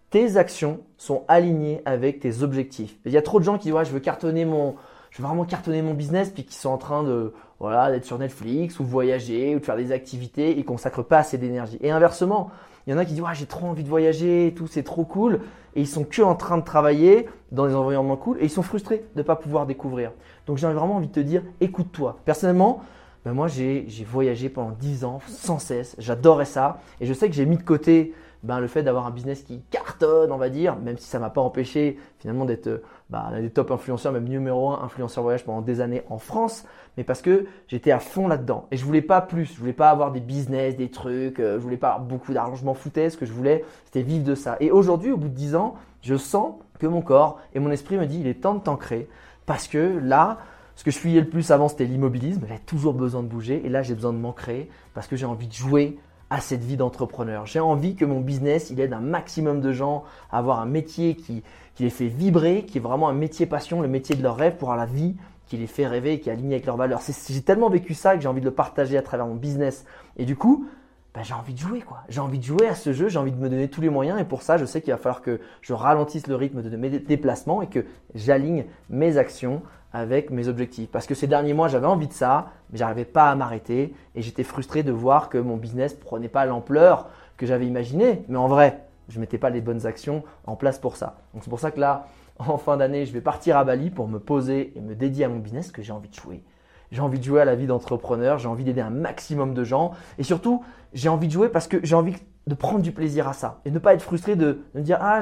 tes 0.09 0.37
actions 0.37 0.79
sont 0.97 1.25
alignées 1.27 1.81
avec 1.85 2.19
tes 2.19 2.41
objectifs. 2.41 2.97
Il 3.05 3.11
y 3.11 3.17
a 3.17 3.21
trop 3.21 3.39
de 3.39 3.43
gens 3.43 3.57
qui 3.57 3.65
disent 3.65 3.73
ouais, 3.73 3.85
je 3.85 3.91
veux 3.91 3.99
cartonner 3.99 4.45
mon, 4.45 4.75
je 5.11 5.21
veux 5.21 5.27
vraiment 5.27 5.45
cartonner 5.45 5.81
mon 5.81 5.93
business, 5.93 6.29
puis 6.29 6.43
qui 6.43 6.55
sont 6.55 6.69
en 6.69 6.77
train 6.77 7.03
de 7.03 7.33
voilà 7.59 7.91
d'être 7.91 8.05
sur 8.05 8.19
Netflix 8.19 8.79
ou 8.79 8.83
voyager 8.83 9.55
ou 9.55 9.59
de 9.59 9.65
faire 9.65 9.77
des 9.77 9.91
activités, 9.91 10.57
ils 10.57 10.65
consacrent 10.65 11.03
pas 11.03 11.19
assez 11.19 11.37
d'énergie. 11.37 11.77
Et 11.81 11.91
inversement, 11.91 12.51
il 12.85 12.91
y 12.91 12.93
en 12.93 12.97
a 12.97 13.05
qui 13.05 13.13
disent 13.13 13.21
ouais, 13.21 13.33
j'ai 13.33 13.45
trop 13.45 13.67
envie 13.67 13.83
de 13.83 13.89
voyager 13.89 14.47
et 14.47 14.53
tout, 14.53 14.67
c'est 14.67 14.83
trop 14.83 15.03
cool, 15.03 15.41
et 15.75 15.81
ils 15.81 15.87
sont 15.87 16.03
que 16.03 16.21
en 16.21 16.35
train 16.35 16.57
de 16.57 16.63
travailler 16.63 17.27
dans 17.51 17.67
des 17.67 17.75
environnements 17.75 18.17
cool 18.17 18.37
et 18.39 18.45
ils 18.45 18.49
sont 18.49 18.61
frustrés 18.63 19.05
de 19.15 19.21
ne 19.21 19.23
pas 19.23 19.35
pouvoir 19.35 19.65
découvrir. 19.65 20.11
Donc 20.45 20.57
j'ai 20.57 20.67
vraiment 20.67 20.95
envie 20.95 21.07
de 21.07 21.13
te 21.13 21.19
dire, 21.19 21.43
écoute-toi. 21.61 22.19
Personnellement, 22.25 22.81
ben 23.25 23.33
moi 23.33 23.47
j'ai 23.47 23.87
voyagé 24.09 24.49
pendant 24.49 24.71
10 24.71 25.03
ans 25.03 25.19
sans 25.27 25.59
cesse, 25.59 25.95
j'adorais 25.97 26.45
ça, 26.45 26.79
et 27.01 27.05
je 27.05 27.13
sais 27.13 27.27
que 27.27 27.35
j'ai 27.35 27.45
mis 27.45 27.57
de 27.57 27.63
côté 27.63 28.13
ben, 28.43 28.59
le 28.59 28.67
fait 28.67 28.83
d'avoir 28.83 29.05
un 29.05 29.11
business 29.11 29.41
qui 29.41 29.61
cartonne, 29.71 30.31
on 30.31 30.37
va 30.37 30.49
dire, 30.49 30.75
même 30.77 30.97
si 30.97 31.07
ça 31.07 31.19
m'a 31.19 31.29
pas 31.29 31.41
empêché 31.41 31.97
finalement 32.19 32.45
d'être 32.45 32.67
euh, 32.67 32.83
bah, 33.09 33.31
des 33.39 33.49
top 33.49 33.71
influenceurs, 33.71 34.11
même 34.11 34.27
numéro 34.27 34.71
un 34.71 34.83
influenceur 34.83 35.23
voyage 35.23 35.45
pendant 35.45 35.61
des 35.61 35.79
années 35.81 36.03
en 36.09 36.17
France, 36.17 36.65
mais 36.97 37.03
parce 37.03 37.21
que 37.21 37.45
j'étais 37.67 37.91
à 37.91 37.99
fond 37.99 38.27
là-dedans 38.27 38.67
et 38.71 38.77
je 38.77 38.83
voulais 38.83 39.01
pas 39.01 39.21
plus, 39.21 39.45
je 39.45 39.59
voulais 39.59 39.73
pas 39.73 39.89
avoir 39.89 40.11
des 40.11 40.19
business, 40.19 40.75
des 40.75 40.89
trucs, 40.89 41.39
euh, 41.39 41.55
je 41.55 41.63
voulais 41.63 41.77
pas 41.77 41.93
avoir 41.93 42.07
beaucoup 42.07 42.33
d'argent, 42.33 42.55
je 42.55 42.65
m'en 42.65 42.73
foutais, 42.73 43.09
ce 43.09 43.17
que 43.17 43.25
je 43.25 43.31
voulais, 43.31 43.63
c'était 43.85 44.01
vivre 44.01 44.25
de 44.25 44.35
ça. 44.35 44.57
Et 44.59 44.71
aujourd'hui, 44.71 45.11
au 45.11 45.17
bout 45.17 45.29
de 45.29 45.33
10 45.33 45.55
ans, 45.55 45.75
je 46.01 46.15
sens 46.15 46.55
que 46.79 46.87
mon 46.87 47.01
corps 47.01 47.39
et 47.53 47.59
mon 47.59 47.71
esprit 47.71 47.97
me 47.97 48.05
dit 48.05 48.19
il 48.19 48.27
est 48.27 48.41
temps 48.41 48.55
de 48.55 48.59
t'ancrer 48.59 49.07
parce 49.45 49.67
que 49.67 49.99
là, 50.03 50.39
ce 50.75 50.83
que 50.83 50.91
je 50.91 50.99
fuyais 50.99 51.21
le 51.21 51.27
plus 51.27 51.49
avant, 51.49 51.69
c'était 51.69 51.85
l'immobilisme. 51.85 52.41
J'avais 52.47 52.59
toujours 52.59 52.93
besoin 52.93 53.23
de 53.23 53.27
bouger. 53.27 53.65
Et 53.65 53.69
là, 53.69 53.81
j'ai 53.81 53.95
besoin 53.95 54.13
de 54.13 54.19
m'ancrer 54.19 54.69
parce 54.93 55.07
que 55.07 55.15
j'ai 55.15 55.25
envie 55.25 55.47
de 55.47 55.53
jouer 55.53 55.97
à 56.29 56.41
cette 56.41 56.63
vie 56.63 56.77
d'entrepreneur. 56.77 57.45
J'ai 57.45 57.59
envie 57.59 57.95
que 57.95 58.05
mon 58.05 58.19
business, 58.19 58.69
il 58.69 58.79
aide 58.79 58.93
un 58.93 58.99
maximum 58.99 59.61
de 59.61 59.71
gens 59.71 60.03
à 60.31 60.39
avoir 60.39 60.59
un 60.59 60.65
métier 60.65 61.15
qui, 61.15 61.43
qui 61.75 61.83
les 61.83 61.89
fait 61.89 62.07
vibrer, 62.07 62.65
qui 62.65 62.79
est 62.79 62.81
vraiment 62.81 63.09
un 63.09 63.13
métier 63.13 63.45
passion, 63.45 63.81
le 63.81 63.87
métier 63.87 64.15
de 64.15 64.23
leur 64.23 64.35
rêve 64.35 64.57
pour 64.57 64.71
avoir 64.71 64.85
la 64.85 64.91
vie 64.91 65.15
qui 65.47 65.57
les 65.57 65.67
fait 65.67 65.87
rêver, 65.87 66.19
qui 66.19 66.29
est 66.29 66.33
alignée 66.33 66.55
avec 66.55 66.65
leurs 66.65 66.77
valeurs. 66.77 67.01
J'ai 67.29 67.41
tellement 67.41 67.69
vécu 67.69 67.93
ça 67.93 68.15
que 68.15 68.21
j'ai 68.21 68.27
envie 68.27 68.41
de 68.41 68.45
le 68.45 68.51
partager 68.51 68.97
à 68.97 69.01
travers 69.01 69.25
mon 69.25 69.35
business. 69.35 69.85
Et 70.17 70.25
du 70.25 70.35
coup, 70.35 70.67
bah, 71.13 71.21
j'ai 71.23 71.33
envie 71.33 71.53
de 71.53 71.59
jouer 71.59 71.79
quoi. 71.79 72.03
J'ai 72.09 72.19
envie 72.19 72.37
de 72.37 72.43
jouer 72.43 72.67
à 72.67 72.75
ce 72.75 72.93
jeu, 72.93 73.09
j'ai 73.09 73.17
envie 73.17 73.31
de 73.31 73.37
me 73.37 73.49
donner 73.49 73.69
tous 73.69 73.81
les 73.81 73.89
moyens 73.89 74.19
et 74.19 74.23
pour 74.23 74.41
ça, 74.41 74.57
je 74.57 74.65
sais 74.65 74.81
qu'il 74.81 74.91
va 74.91 74.97
falloir 74.97 75.21
que 75.21 75.39
je 75.61 75.73
ralentisse 75.73 76.27
le 76.27 76.35
rythme 76.35 76.61
de 76.61 76.77
mes 76.77 76.89
déplacements 76.89 77.61
et 77.61 77.67
que 77.67 77.85
j'aligne 78.13 78.65
mes 78.89 79.17
actions 79.17 79.61
avec 79.97 80.29
mes 80.29 80.47
objectifs. 80.47 80.89
Parce 80.89 81.07
que 81.07 81.15
ces 81.15 81.27
derniers 81.27 81.53
mois, 81.53 81.67
j'avais 81.67 81.87
envie 81.87 82.07
de 82.07 82.13
ça, 82.13 82.51
mais 82.71 82.77
j'arrivais 82.77 83.05
pas 83.05 83.31
à 83.31 83.35
m'arrêter 83.35 83.93
et 84.15 84.21
j'étais 84.21 84.43
frustré 84.43 84.83
de 84.83 84.91
voir 84.91 85.29
que 85.29 85.37
mon 85.37 85.57
business 85.57 85.93
prenait 85.93 86.29
pas 86.29 86.45
l'ampleur 86.45 87.09
que 87.35 87.45
j'avais 87.45 87.65
imaginé. 87.65 88.23
Mais 88.29 88.37
en 88.37 88.47
vrai, 88.47 88.83
je 89.09 89.19
mettais 89.19 89.37
pas 89.37 89.49
les 89.49 89.61
bonnes 89.61 89.85
actions 89.85 90.23
en 90.45 90.55
place 90.55 90.77
pour 90.77 90.95
ça. 90.95 91.17
Donc 91.33 91.43
c'est 91.43 91.49
pour 91.49 91.59
ça 91.59 91.71
que 91.71 91.79
là, 91.79 92.07
en 92.39 92.57
fin 92.57 92.77
d'année, 92.77 93.05
je 93.05 93.13
vais 93.13 93.21
partir 93.21 93.57
à 93.57 93.63
Bali 93.63 93.89
pour 93.89 94.07
me 94.07 94.19
poser 94.19 94.73
et 94.75 94.81
me 94.81 94.95
dédier 94.95 95.25
à 95.25 95.29
mon 95.29 95.39
business 95.39 95.71
que 95.71 95.81
j'ai 95.81 95.93
envie 95.93 96.09
de 96.09 96.15
jouer. 96.15 96.43
J'ai 96.91 97.01
envie 97.01 97.19
de 97.19 97.23
jouer 97.23 97.41
à 97.41 97.45
la 97.45 97.55
vie 97.55 97.67
d'entrepreneur, 97.67 98.37
j'ai 98.37 98.47
envie 98.47 98.63
d'aider 98.63 98.79
un 98.79 98.91
maximum 98.91 99.53
de 99.53 99.63
gens 99.63 99.91
et 100.17 100.23
surtout, 100.23 100.63
j'ai 100.93 101.09
envie 101.09 101.27
de 101.27 101.33
jouer 101.33 101.49
parce 101.49 101.67
que 101.67 101.79
j'ai 101.83 101.95
envie 101.95 102.15
de 102.45 102.55
prendre 102.55 102.81
du 102.81 102.93
plaisir 102.93 103.27
à 103.27 103.33
ça 103.33 103.59
et 103.65 103.71
ne 103.71 103.79
pas 103.79 103.93
être 103.93 104.01
frustré 104.01 104.37
de, 104.37 104.61
me 104.73 104.81
dire 104.81 104.97
ah 105.01 105.19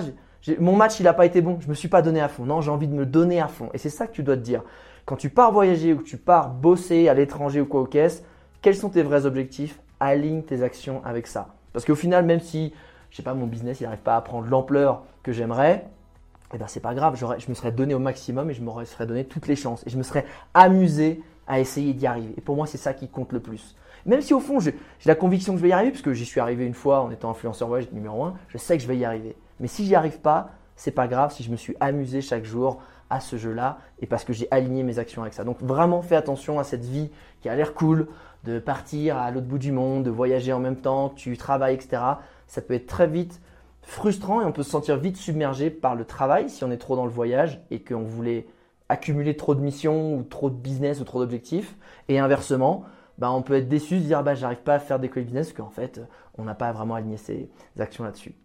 mon 0.59 0.75
match, 0.75 0.99
il 0.99 1.03
n'a 1.03 1.13
pas 1.13 1.25
été 1.25 1.41
bon, 1.41 1.57
je 1.59 1.65
ne 1.65 1.69
me 1.69 1.75
suis 1.75 1.87
pas 1.87 2.01
donné 2.01 2.21
à 2.21 2.27
fond. 2.27 2.45
Non, 2.45 2.61
j'ai 2.61 2.71
envie 2.71 2.87
de 2.87 2.93
me 2.93 3.05
donner 3.05 3.41
à 3.41 3.47
fond. 3.47 3.69
Et 3.73 3.77
c'est 3.77 3.89
ça 3.89 4.07
que 4.07 4.13
tu 4.13 4.23
dois 4.23 4.35
te 4.35 4.41
dire. 4.41 4.63
Quand 5.05 5.15
tu 5.15 5.29
pars 5.29 5.51
voyager 5.51 5.93
ou 5.93 5.97
que 5.97 6.03
tu 6.03 6.17
pars 6.17 6.49
bosser 6.49 7.09
à 7.09 7.13
l'étranger 7.13 7.61
ou 7.61 7.65
quoi 7.65 7.81
au 7.81 7.85
caisse, 7.85 8.23
quels 8.61 8.75
sont 8.75 8.89
tes 8.89 9.03
vrais 9.03 9.25
objectifs? 9.25 9.79
Aligne 9.99 10.43
tes 10.43 10.63
actions 10.63 11.01
avec 11.05 11.27
ça. 11.27 11.49
Parce 11.73 11.85
qu'au 11.85 11.95
final, 11.95 12.25
même 12.25 12.39
si, 12.39 12.73
je 13.11 13.17
sais 13.17 13.23
pas, 13.23 13.33
mon 13.33 13.47
business, 13.47 13.81
n'arrive 13.81 13.99
pas 13.99 14.15
à 14.15 14.21
prendre 14.21 14.47
l'ampleur 14.47 15.03
que 15.23 15.31
j'aimerais, 15.31 15.87
eh 16.53 16.57
ben 16.57 16.67
c'est 16.67 16.79
pas 16.79 16.93
grave, 16.93 17.15
je 17.17 17.49
me 17.49 17.53
serais 17.53 17.71
donné 17.71 17.93
au 17.93 17.99
maximum 17.99 18.49
et 18.49 18.53
je 18.53 18.61
me 18.61 18.85
serais 18.85 19.05
donné 19.05 19.25
toutes 19.25 19.47
les 19.47 19.55
chances. 19.55 19.85
Et 19.85 19.89
je 19.89 19.97
me 19.97 20.03
serais 20.03 20.25
amusé 20.53 21.21
à 21.47 21.59
essayer 21.59 21.93
d'y 21.93 22.07
arriver. 22.07 22.33
Et 22.37 22.41
pour 22.41 22.55
moi, 22.55 22.65
c'est 22.65 22.77
ça 22.77 22.93
qui 22.93 23.07
compte 23.07 23.31
le 23.31 23.39
plus. 23.39 23.75
Même 24.05 24.21
si 24.21 24.33
au 24.33 24.39
fond, 24.39 24.59
j'ai 24.59 24.75
la 25.05 25.15
conviction 25.15 25.53
que 25.53 25.59
je 25.59 25.63
vais 25.63 25.69
y 25.69 25.73
arriver, 25.73 25.91
parce 25.91 26.01
que 26.01 26.13
j'y 26.13 26.25
suis 26.25 26.39
arrivé 26.39 26.65
une 26.65 26.73
fois 26.73 27.01
en 27.01 27.11
étant 27.11 27.29
influenceur 27.29 27.67
voyage 27.67 27.91
numéro 27.91 28.23
1, 28.23 28.35
je 28.49 28.57
sais 28.57 28.77
que 28.77 28.83
je 28.83 28.87
vais 28.87 28.97
y 28.97 29.05
arriver. 29.05 29.35
Mais 29.59 29.67
si 29.67 29.85
j'y 29.85 29.95
arrive 29.95 30.19
pas, 30.19 30.51
c'est 30.75 30.91
pas 30.91 31.07
grave 31.07 31.33
si 31.33 31.43
je 31.43 31.51
me 31.51 31.55
suis 31.55 31.75
amusé 31.79 32.21
chaque 32.21 32.43
jour 32.43 32.81
à 33.09 33.19
ce 33.19 33.37
jeu-là 33.37 33.77
et 33.99 34.07
parce 34.07 34.23
que 34.23 34.33
j'ai 34.33 34.47
aligné 34.51 34.83
mes 34.83 34.99
actions 34.99 35.21
avec 35.21 35.33
ça. 35.33 35.43
Donc 35.43 35.61
vraiment 35.61 36.01
fais 36.01 36.15
attention 36.15 36.59
à 36.59 36.63
cette 36.63 36.83
vie 36.83 37.09
qui 37.41 37.49
a 37.49 37.55
l'air 37.55 37.73
cool, 37.73 38.07
de 38.43 38.59
partir 38.59 39.17
à 39.17 39.31
l'autre 39.31 39.47
bout 39.47 39.57
du 39.57 39.71
monde, 39.71 40.03
de 40.03 40.09
voyager 40.11 40.53
en 40.53 40.59
même 40.59 40.75
temps, 40.75 41.09
tu 41.09 41.35
travailles, 41.37 41.75
etc. 41.75 42.01
Ça 42.47 42.61
peut 42.61 42.75
être 42.75 42.87
très 42.87 43.07
vite 43.07 43.41
frustrant 43.81 44.41
et 44.41 44.45
on 44.45 44.51
peut 44.51 44.63
se 44.63 44.69
sentir 44.69 44.97
vite 44.97 45.17
submergé 45.17 45.69
par 45.69 45.95
le 45.95 46.05
travail 46.05 46.49
si 46.49 46.63
on 46.63 46.71
est 46.71 46.77
trop 46.77 46.95
dans 46.95 47.05
le 47.05 47.11
voyage 47.11 47.61
et 47.71 47.79
qu'on 47.79 48.03
voulait 48.03 48.47
accumuler 48.89 49.35
trop 49.35 49.55
de 49.55 49.61
missions 49.61 50.15
ou 50.15 50.23
trop 50.23 50.49
de 50.49 50.55
business 50.55 50.99
ou 50.99 51.05
trop 51.05 51.19
d'objectifs. 51.19 51.75
Et 52.07 52.19
inversement, 52.19 52.83
bah, 53.17 53.31
on 53.31 53.41
peut 53.41 53.55
être 53.55 53.67
déçu, 53.67 53.99
se 53.99 54.03
dire 54.03 54.23
bah, 54.23 54.35
j'arrive 54.35 54.59
pas 54.59 54.75
à 54.75 54.79
faire 54.79 54.99
des 54.99 55.07
business, 55.07 55.51
parce 55.51 55.57
qu'en 55.57 55.73
fait, 55.73 56.01
on 56.37 56.43
n'a 56.43 56.55
pas 56.55 56.71
vraiment 56.71 56.95
aligné 56.95 57.17
ses 57.17 57.49
actions 57.79 58.03
là-dessus. 58.03 58.35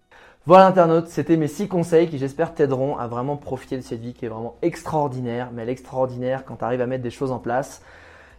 Voilà 0.46 0.66
internaute, 0.66 1.08
c'était 1.08 1.36
mes 1.36 1.48
6 1.48 1.68
conseils 1.68 2.08
qui 2.08 2.16
j'espère 2.16 2.54
t'aideront 2.54 2.96
à 2.96 3.06
vraiment 3.06 3.36
profiter 3.36 3.76
de 3.76 3.82
cette 3.82 4.00
vie 4.00 4.14
qui 4.14 4.24
est 4.24 4.28
vraiment 4.28 4.56
extraordinaire, 4.62 5.50
mais 5.52 5.62
elle 5.62 5.68
extraordinaire 5.68 6.44
quand 6.46 6.56
tu 6.56 6.64
arrives 6.64 6.80
à 6.80 6.86
mettre 6.86 7.02
des 7.02 7.10
choses 7.10 7.30
en 7.30 7.38
place. 7.38 7.82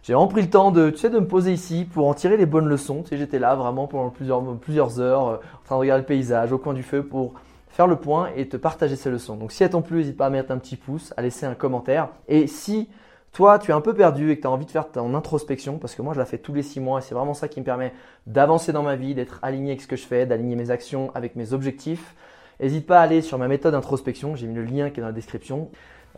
J'ai 0.02 0.14
vraiment 0.14 0.26
pris 0.26 0.42
le 0.42 0.50
temps 0.50 0.72
de, 0.72 0.90
tu 0.90 0.98
sais, 0.98 1.10
de 1.10 1.20
me 1.20 1.28
poser 1.28 1.52
ici 1.52 1.84
pour 1.84 2.08
en 2.08 2.14
tirer 2.14 2.36
les 2.36 2.44
bonnes 2.44 2.66
leçons. 2.66 3.04
J'étais 3.10 3.38
là 3.38 3.54
vraiment 3.54 3.86
pendant 3.86 4.10
plusieurs, 4.10 4.42
plusieurs 4.58 4.98
heures 4.98 5.28
euh, 5.28 5.36
en 5.36 5.64
train 5.64 5.76
de 5.76 5.80
regarder 5.80 6.00
le 6.00 6.06
paysage 6.06 6.50
au 6.50 6.58
coin 6.58 6.74
du 6.74 6.82
feu 6.82 7.04
pour 7.04 7.34
faire 7.68 7.86
le 7.86 7.94
point 7.94 8.30
et 8.36 8.48
te 8.48 8.56
partager 8.56 8.96
ces 8.96 9.10
leçons. 9.10 9.36
Donc 9.36 9.52
si 9.52 9.62
elles 9.62 9.70
t'ont 9.70 9.80
plu, 9.80 9.98
n'hésite 9.98 10.16
pas 10.16 10.26
à 10.26 10.30
mettre 10.30 10.50
un 10.50 10.58
petit 10.58 10.76
pouce, 10.76 11.14
à 11.16 11.22
laisser 11.22 11.46
un 11.46 11.54
commentaire. 11.54 12.08
Et 12.26 12.48
si 12.48 12.88
toi, 13.32 13.58
tu 13.58 13.70
es 13.70 13.74
un 13.74 13.80
peu 13.80 13.94
perdu 13.94 14.30
et 14.30 14.36
que 14.36 14.42
tu 14.42 14.46
as 14.46 14.50
envie 14.50 14.66
de 14.66 14.70
faire 14.70 14.90
ton 14.90 15.14
introspection, 15.14 15.78
parce 15.78 15.94
que 15.94 16.02
moi, 16.02 16.12
je 16.12 16.18
la 16.18 16.26
fais 16.26 16.38
tous 16.38 16.52
les 16.52 16.62
six 16.62 16.80
mois 16.80 16.98
et 16.98 17.02
c'est 17.02 17.14
vraiment 17.14 17.32
ça 17.32 17.48
qui 17.48 17.60
me 17.60 17.64
permet 17.64 17.94
d'avancer 18.26 18.72
dans 18.72 18.82
ma 18.82 18.94
vie, 18.94 19.14
d'être 19.14 19.38
aligné 19.42 19.70
avec 19.70 19.80
ce 19.80 19.86
que 19.86 19.96
je 19.96 20.04
fais, 20.06 20.26
d'aligner 20.26 20.54
mes 20.54 20.70
actions 20.70 21.10
avec 21.14 21.34
mes 21.34 21.54
objectifs. 21.54 22.14
N'hésite 22.60 22.86
pas 22.86 23.00
à 23.00 23.02
aller 23.02 23.22
sur 23.22 23.38
ma 23.38 23.48
méthode 23.48 23.74
introspection, 23.74 24.36
j'ai 24.36 24.46
mis 24.46 24.54
le 24.54 24.64
lien 24.64 24.90
qui 24.90 25.00
est 25.00 25.02
dans 25.02 25.08
la 25.08 25.14
description. 25.14 25.70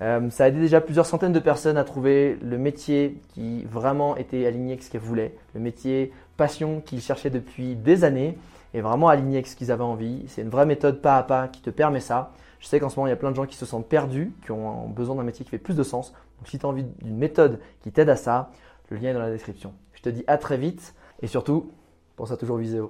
Euh, 0.03 0.29
ça 0.31 0.45
a 0.45 0.49
aidé 0.49 0.59
déjà 0.59 0.81
plusieurs 0.81 1.07
centaines 1.07 1.33
de 1.33 1.39
personnes 1.39 1.77
à 1.77 1.85
trouver 1.85 2.37
le 2.43 2.59
métier 2.59 3.21
qui 3.29 3.65
vraiment 3.65 4.17
était 4.17 4.45
aligné 4.45 4.73
avec 4.73 4.83
ce 4.83 4.91
qu'elles 4.91 5.01
voulaient, 5.01 5.37
le 5.55 5.61
métier 5.61 6.13
passion 6.37 6.81
qu'ils 6.81 7.01
cherchaient 7.01 7.31
depuis 7.31 7.77
des 7.77 8.03
années 8.03 8.37
et 8.75 8.81
vraiment 8.81 9.09
aligné 9.09 9.37
avec 9.37 9.47
ce 9.47 9.55
qu'ils 9.55 9.71
avaient 9.71 9.85
envie. 9.85 10.25
C'est 10.27 10.43
une 10.43 10.51
vraie 10.51 10.67
méthode 10.67 11.01
pas 11.01 11.17
à 11.17 11.23
pas 11.23 11.47
qui 11.47 11.63
te 11.63 11.71
permet 11.71 12.01
ça. 12.01 12.33
Je 12.59 12.67
sais 12.67 12.81
qu'en 12.81 12.89
ce 12.89 12.97
moment, 12.97 13.07
il 13.07 13.11
y 13.11 13.13
a 13.13 13.17
plein 13.17 13.31
de 13.31 13.37
gens 13.37 13.47
qui 13.47 13.57
se 13.57 13.67
sentent 13.67 13.89
perdus, 13.89 14.33
qui 14.45 14.51
ont 14.51 14.89
besoin 14.89 15.15
d'un 15.15 15.23
métier 15.23 15.45
qui 15.45 15.51
fait 15.51 15.59
plus 15.59 15.77
de 15.77 15.83
sens. 15.83 16.13
Donc 16.45 16.51
si 16.51 16.59
tu 16.59 16.67
as 16.67 16.69
envie 16.69 16.85
d'une 16.85 17.17
méthode 17.17 17.59
qui 17.81 17.91
t'aide 17.91 18.11
à 18.11 18.17
ça, 18.17 18.51
le 18.91 18.99
lien 18.99 19.09
est 19.09 19.15
dans 19.15 19.21
la 19.21 19.31
description. 19.31 19.73
Je 19.95 20.03
te 20.03 20.11
dis 20.11 20.25
à 20.27 20.37
très 20.37 20.59
vite 20.59 20.95
et 21.23 21.27
surtout, 21.27 21.73
pense 22.17 22.33
à 22.33 22.37
toujours 22.37 22.59
viser. 22.59 22.81